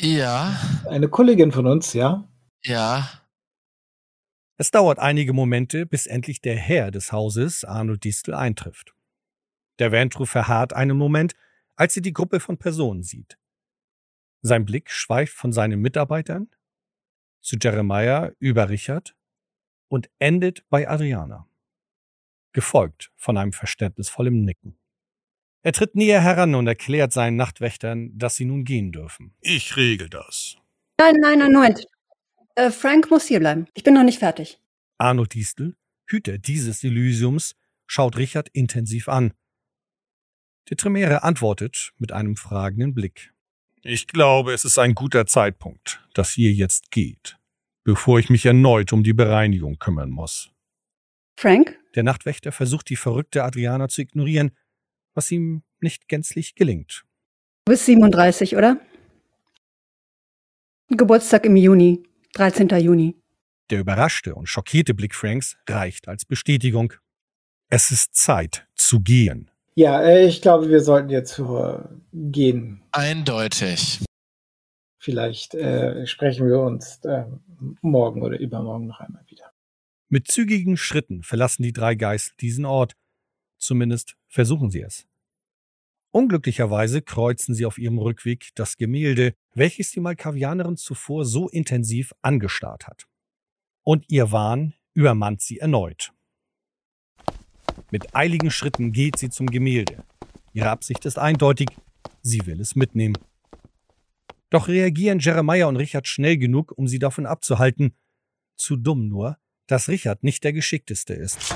Ja, 0.00 0.56
Eine 0.88 1.08
Kollegin 1.08 1.52
von 1.52 1.66
uns, 1.66 1.92
ja? 1.92 2.28
ja. 2.64 3.08
Es 4.56 4.70
dauert 4.70 4.98
einige 4.98 5.32
Momente, 5.32 5.86
bis 5.86 6.06
endlich 6.06 6.40
der 6.40 6.56
Herr 6.56 6.90
des 6.90 7.12
Hauses, 7.12 7.64
Arnold 7.64 8.04
Distel, 8.04 8.34
eintrifft. 8.34 8.94
Der 9.78 9.90
Ventru 9.90 10.26
verharrt 10.26 10.72
einen 10.72 10.96
Moment, 10.96 11.34
als 11.76 11.96
er 11.96 12.02
die 12.02 12.12
Gruppe 12.12 12.40
von 12.40 12.58
Personen 12.58 13.02
sieht. 13.02 13.38
Sein 14.42 14.64
Blick 14.64 14.90
schweift 14.90 15.34
von 15.34 15.52
seinen 15.52 15.80
Mitarbeitern 15.80 16.48
zu 17.40 17.56
Jeremiah 17.60 18.32
über 18.38 18.68
Richard 18.68 19.16
und 19.88 20.10
endet 20.18 20.68
bei 20.68 20.88
Adriana, 20.88 21.48
gefolgt 22.52 23.12
von 23.16 23.36
einem 23.36 23.52
verständnisvollen 23.52 24.44
Nicken. 24.44 24.78
Er 25.62 25.72
tritt 25.72 25.94
näher 25.94 26.20
heran 26.20 26.54
und 26.54 26.66
erklärt 26.66 27.12
seinen 27.12 27.36
Nachtwächtern, 27.36 28.16
dass 28.18 28.34
sie 28.34 28.44
nun 28.44 28.64
gehen 28.64 28.90
dürfen. 28.90 29.34
Ich 29.40 29.76
regel 29.76 30.08
das. 30.08 30.56
Nein, 30.98 31.16
nein, 31.20 31.38
nein, 31.38 31.52
Moment. 31.52 31.86
Äh, 32.56 32.70
Frank 32.70 33.10
muss 33.10 33.26
hier 33.26 33.38
bleiben. 33.38 33.66
Ich 33.74 33.84
bin 33.84 33.94
noch 33.94 34.02
nicht 34.02 34.18
fertig. 34.18 34.58
Arnold 34.98 35.34
Distel, 35.34 35.76
Hüter 36.06 36.38
dieses 36.38 36.82
Elysiums, 36.82 37.54
schaut 37.86 38.16
Richard 38.16 38.48
intensiv 38.52 39.08
an. 39.08 39.34
Der 40.70 40.76
Tremere 40.76 41.22
antwortet 41.22 41.92
mit 41.98 42.12
einem 42.12 42.36
fragenden 42.36 42.94
Blick. 42.94 43.32
Ich 43.82 44.06
glaube, 44.06 44.52
es 44.52 44.64
ist 44.64 44.78
ein 44.78 44.94
guter 44.94 45.26
Zeitpunkt, 45.26 46.06
dass 46.14 46.38
ihr 46.38 46.52
jetzt 46.52 46.90
geht, 46.90 47.36
bevor 47.84 48.18
ich 48.20 48.30
mich 48.30 48.46
erneut 48.46 48.92
um 48.92 49.02
die 49.02 49.12
Bereinigung 49.12 49.78
kümmern 49.78 50.10
muss. 50.10 50.50
Frank? 51.36 51.78
Der 51.94 52.04
Nachtwächter 52.04 52.52
versucht 52.52 52.88
die 52.90 52.96
verrückte 52.96 53.42
Adriana 53.42 53.88
zu 53.88 54.02
ignorieren, 54.02 54.52
was 55.14 55.30
ihm 55.30 55.62
nicht 55.80 56.08
gänzlich 56.08 56.54
gelingt. 56.54 57.04
Du 57.64 57.72
bist 57.72 57.86
37, 57.86 58.56
oder? 58.56 58.80
Geburtstag 60.88 61.46
im 61.46 61.56
Juni. 61.56 62.02
13. 62.34 62.68
Juni. 62.80 63.16
Der 63.70 63.80
überraschte 63.80 64.34
und 64.34 64.46
schockierte 64.46 64.94
Blick 64.94 65.14
Franks 65.14 65.56
reicht 65.68 66.08
als 66.08 66.24
Bestätigung. 66.24 66.92
Es 67.68 67.90
ist 67.90 68.14
Zeit 68.14 68.66
zu 68.74 69.00
gehen. 69.00 69.50
Ja, 69.74 70.02
äh, 70.02 70.26
ich 70.26 70.42
glaube, 70.42 70.68
wir 70.68 70.80
sollten 70.80 71.08
jetzt 71.08 71.40
gehen. 72.12 72.82
Eindeutig. 72.92 74.04
Vielleicht 74.98 75.54
äh, 75.54 76.06
sprechen 76.06 76.46
wir 76.46 76.60
uns 76.60 77.00
äh, 77.04 77.24
morgen 77.80 78.22
oder 78.22 78.38
übermorgen 78.38 78.86
noch 78.86 79.00
einmal 79.00 79.24
wieder. 79.26 79.50
Mit 80.08 80.28
zügigen 80.28 80.76
Schritten 80.76 81.22
verlassen 81.22 81.62
die 81.62 81.72
drei 81.72 81.94
Geißel 81.94 82.34
diesen 82.40 82.66
Ort. 82.66 82.94
Zumindest 83.58 84.16
versuchen 84.28 84.70
sie 84.70 84.82
es. 84.82 85.06
Unglücklicherweise 86.12 87.00
kreuzen 87.00 87.54
sie 87.54 87.64
auf 87.64 87.78
ihrem 87.78 87.98
Rückweg 87.98 88.50
das 88.54 88.76
Gemälde, 88.76 89.34
welches 89.54 89.90
die 89.92 90.00
Malkavianerin 90.00 90.76
zuvor 90.76 91.24
so 91.24 91.48
intensiv 91.48 92.12
angestarrt 92.20 92.86
hat. 92.86 93.06
Und 93.82 94.04
ihr 94.08 94.30
Wahn 94.30 94.74
übermannt 94.92 95.40
sie 95.40 95.58
erneut. 95.58 96.12
Mit 97.92 98.16
eiligen 98.16 98.50
Schritten 98.50 98.92
geht 98.92 99.18
sie 99.18 99.28
zum 99.28 99.48
Gemälde. 99.48 100.02
Ihre 100.54 100.70
Absicht 100.70 101.04
ist 101.04 101.18
eindeutig, 101.18 101.68
sie 102.22 102.46
will 102.46 102.58
es 102.58 102.74
mitnehmen. 102.74 103.18
Doch 104.48 104.66
reagieren 104.66 105.18
Jeremiah 105.18 105.66
und 105.66 105.76
Richard 105.76 106.08
schnell 106.08 106.38
genug, 106.38 106.72
um 106.74 106.88
sie 106.88 106.98
davon 106.98 107.26
abzuhalten. 107.26 107.94
Zu 108.56 108.76
dumm 108.76 109.08
nur, 109.08 109.36
dass 109.66 109.90
Richard 109.90 110.24
nicht 110.24 110.42
der 110.42 110.54
Geschickteste 110.54 111.12
ist. 111.12 111.54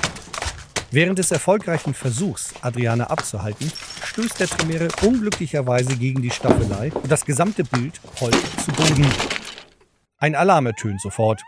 Während 0.91 1.17
des 1.17 1.31
erfolgreichen 1.31 1.95
Versuchs, 1.95 2.53
Adriana 2.61 3.05
abzuhalten, 3.07 3.71
stößt 4.05 4.39
der 4.39 4.47
Tremere 4.47 4.89
unglücklicherweise 5.01 5.97
gegen 5.97 6.21
die 6.21 6.29
Staffelei 6.29 6.91
und 6.93 7.11
das 7.11 7.25
gesamte 7.25 7.63
Bild 7.63 7.99
rollt 8.21 8.37
zu 8.63 8.71
Boden. 8.73 9.07
Ein 10.19 10.35
Alarm 10.35 10.67
ertönt 10.67 11.01
sofort. 11.01 11.41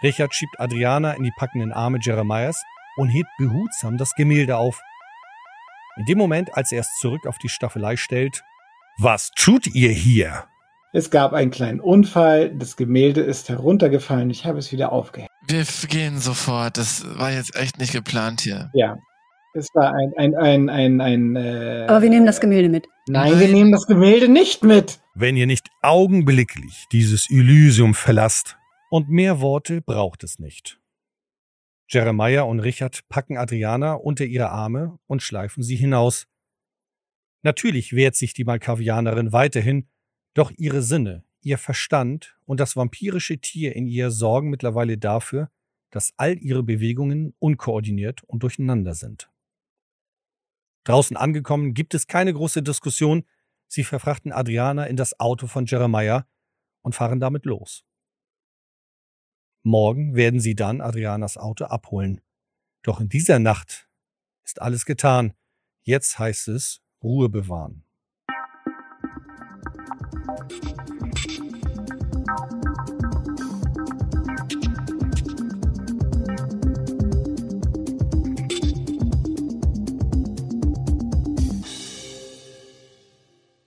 Richard 0.00 0.32
schiebt 0.32 0.60
Adriana 0.60 1.14
in 1.14 1.24
die 1.24 1.32
packenden 1.36 1.72
Arme 1.72 1.98
Jeremiahs 2.00 2.62
und 2.98 3.08
hebt 3.08 3.30
behutsam 3.38 3.96
das 3.96 4.12
Gemälde 4.14 4.56
auf. 4.56 4.80
In 5.96 6.04
dem 6.04 6.18
Moment, 6.18 6.54
als 6.54 6.72
er 6.72 6.80
es 6.80 6.88
zurück 7.00 7.26
auf 7.26 7.38
die 7.38 7.48
Staffelei 7.48 7.96
stellt, 7.96 8.42
Was 8.98 9.30
tut 9.36 9.66
ihr 9.68 9.90
hier? 9.90 10.44
Es 10.92 11.10
gab 11.10 11.32
einen 11.32 11.50
kleinen 11.50 11.80
Unfall, 11.80 12.56
das 12.56 12.76
Gemälde 12.76 13.20
ist 13.20 13.48
heruntergefallen, 13.48 14.30
ich 14.30 14.44
habe 14.44 14.58
es 14.58 14.72
wieder 14.72 14.90
aufgehängt. 14.90 15.30
Wir 15.46 15.64
gehen 15.88 16.18
sofort. 16.18 16.76
Das 16.76 17.04
war 17.18 17.30
jetzt 17.30 17.54
echt 17.54 17.78
nicht 17.78 17.92
geplant 17.92 18.40
hier. 18.40 18.70
Ja, 18.74 18.96
es 19.54 19.68
war 19.74 19.92
ein, 19.94 20.12
ein, 20.16 20.34
ein, 20.34 20.70
ein, 20.70 21.00
ein 21.00 21.36
äh, 21.36 21.86
Aber 21.88 22.02
wir 22.02 22.10
nehmen 22.10 22.26
das 22.26 22.40
Gemälde 22.40 22.68
mit. 22.68 22.86
Nein, 23.08 23.38
wir 23.38 23.48
nehmen 23.48 23.70
das 23.72 23.86
Gemälde 23.86 24.28
nicht 24.28 24.64
mit. 24.64 24.98
Wenn 25.14 25.36
ihr 25.36 25.46
nicht 25.46 25.68
augenblicklich 25.82 26.86
dieses 26.92 27.30
Elysium 27.30 27.94
verlasst, 27.94 28.56
Und 28.90 29.08
mehr 29.10 29.40
Worte 29.40 29.82
braucht 29.82 30.24
es 30.24 30.38
nicht. 30.38 30.77
Jeremiah 31.90 32.42
und 32.42 32.60
Richard 32.60 33.08
packen 33.08 33.38
Adriana 33.38 33.94
unter 33.94 34.26
ihre 34.26 34.50
Arme 34.50 34.98
und 35.06 35.22
schleifen 35.22 35.62
sie 35.62 35.76
hinaus. 35.76 36.26
Natürlich 37.42 37.94
wehrt 37.94 38.14
sich 38.14 38.34
die 38.34 38.44
Malkavianerin 38.44 39.32
weiterhin, 39.32 39.88
doch 40.34 40.52
ihre 40.56 40.82
Sinne, 40.82 41.24
ihr 41.40 41.56
Verstand 41.56 42.36
und 42.44 42.60
das 42.60 42.76
vampirische 42.76 43.38
Tier 43.38 43.74
in 43.74 43.86
ihr 43.86 44.10
sorgen 44.10 44.50
mittlerweile 44.50 44.98
dafür, 44.98 45.50
dass 45.90 46.12
all 46.18 46.36
ihre 46.38 46.62
Bewegungen 46.62 47.34
unkoordiniert 47.38 48.22
und 48.24 48.42
durcheinander 48.42 48.94
sind. 48.94 49.30
Draußen 50.84 51.16
angekommen 51.16 51.72
gibt 51.72 51.94
es 51.94 52.06
keine 52.06 52.34
große 52.34 52.62
Diskussion, 52.62 53.24
sie 53.66 53.84
verfrachten 53.84 54.32
Adriana 54.32 54.84
in 54.84 54.96
das 54.96 55.18
Auto 55.18 55.46
von 55.46 55.64
Jeremiah 55.64 56.26
und 56.82 56.94
fahren 56.94 57.20
damit 57.20 57.46
los. 57.46 57.87
Morgen 59.68 60.14
werden 60.14 60.40
sie 60.40 60.54
dann 60.54 60.80
Adrianas 60.80 61.36
Auto 61.36 61.66
abholen. 61.66 62.22
Doch 62.82 63.00
in 63.00 63.10
dieser 63.10 63.38
Nacht 63.38 63.86
ist 64.42 64.62
alles 64.62 64.86
getan. 64.86 65.34
Jetzt 65.82 66.18
heißt 66.18 66.48
es 66.48 66.80
Ruhe 67.02 67.28
bewahren. 67.28 67.84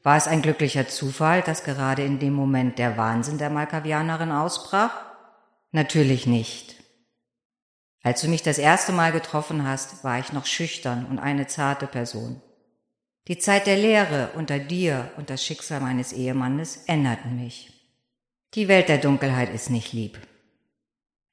War 0.02 0.18
es 0.18 0.28
ein 0.28 0.42
glücklicher 0.42 0.88
Zufall, 0.88 1.44
dass 1.44 1.64
gerade 1.64 2.04
in 2.04 2.18
dem 2.18 2.34
Moment 2.34 2.80
der 2.80 2.98
Wahnsinn 2.98 3.38
der 3.38 3.52
Malkavianerin 3.52 4.32
ausbrach? 4.32 5.11
Natürlich 5.72 6.28
nicht. 6.28 6.76
Als 8.04 8.22
du 8.22 8.28
mich 8.28 8.44
das 8.44 8.58
erste 8.58 8.92
Mal 8.92 9.12
getroffen 9.12 9.66
hast, 9.66 10.04
war 10.04 10.20
ich 10.20 10.34
noch 10.34 10.46
schüchtern 10.46 11.06
und 11.06 11.20
eine 11.20 11.48
zarte 11.48 11.88
Person. 11.88 12.42
Die 13.28 13.38
Zeit 13.38 13.68
der 13.68 13.78
Lehre 13.78 14.32
unter 14.36 14.60
dir 14.60 15.12
und 15.18 15.30
das 15.30 15.46
Schicksal 15.46 15.80
meines 15.80 16.12
Ehemannes 16.12 16.78
änderten 16.88 17.36
mich. 17.36 17.72
Die 18.56 18.68
Welt 18.68 18.90
der 18.90 18.98
Dunkelheit 18.98 19.54
ist 19.54 19.70
nicht 19.70 19.94
lieb. 19.94 20.20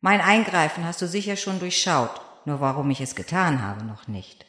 Mein 0.01 0.21
Eingreifen 0.21 0.85
hast 0.85 1.03
du 1.03 1.09
sicher 1.09 1.37
schon 1.37 1.59
durchschaut, 1.59 2.21
nur 2.45 2.61
warum 2.61 2.91
ich 2.91 3.01
es 3.01 3.17
getan 3.17 3.63
habe 3.63 3.85
noch 3.85 4.07
nicht. 4.07 4.47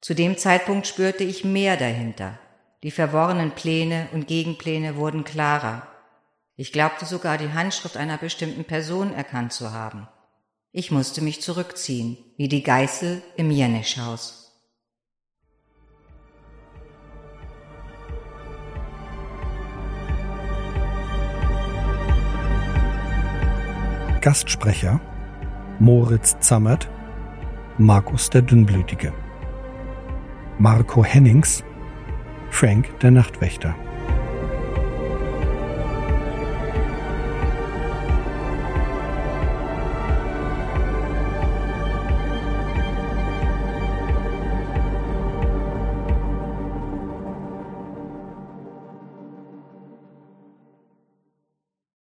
Zu 0.00 0.14
dem 0.14 0.36
Zeitpunkt 0.36 0.86
spürte 0.86 1.22
ich 1.22 1.44
mehr 1.44 1.76
dahinter. 1.76 2.38
Die 2.82 2.90
verworrenen 2.90 3.52
Pläne 3.52 4.08
und 4.12 4.26
Gegenpläne 4.26 4.96
wurden 4.96 5.24
klarer. 5.24 5.86
Ich 6.60 6.72
glaubte 6.72 7.06
sogar 7.06 7.38
die 7.38 7.52
Handschrift 7.52 7.96
einer 7.96 8.18
bestimmten 8.18 8.64
Person 8.64 9.14
erkannt 9.14 9.52
zu 9.52 9.72
haben. 9.72 10.08
Ich 10.72 10.90
musste 10.90 11.22
mich 11.22 11.40
zurückziehen, 11.40 12.18
wie 12.36 12.48
die 12.48 12.64
Geißel 12.64 13.22
im 13.36 13.52
Jenischhaus. 13.52 14.52
Gastsprecher 24.20 25.00
Moritz 25.78 26.40
Zammert, 26.40 26.90
Markus 27.78 28.30
der 28.30 28.42
Dünnblütige, 28.42 29.14
Marco 30.58 31.04
Hennings, 31.04 31.62
Frank 32.50 32.98
der 32.98 33.12
Nachtwächter. 33.12 33.76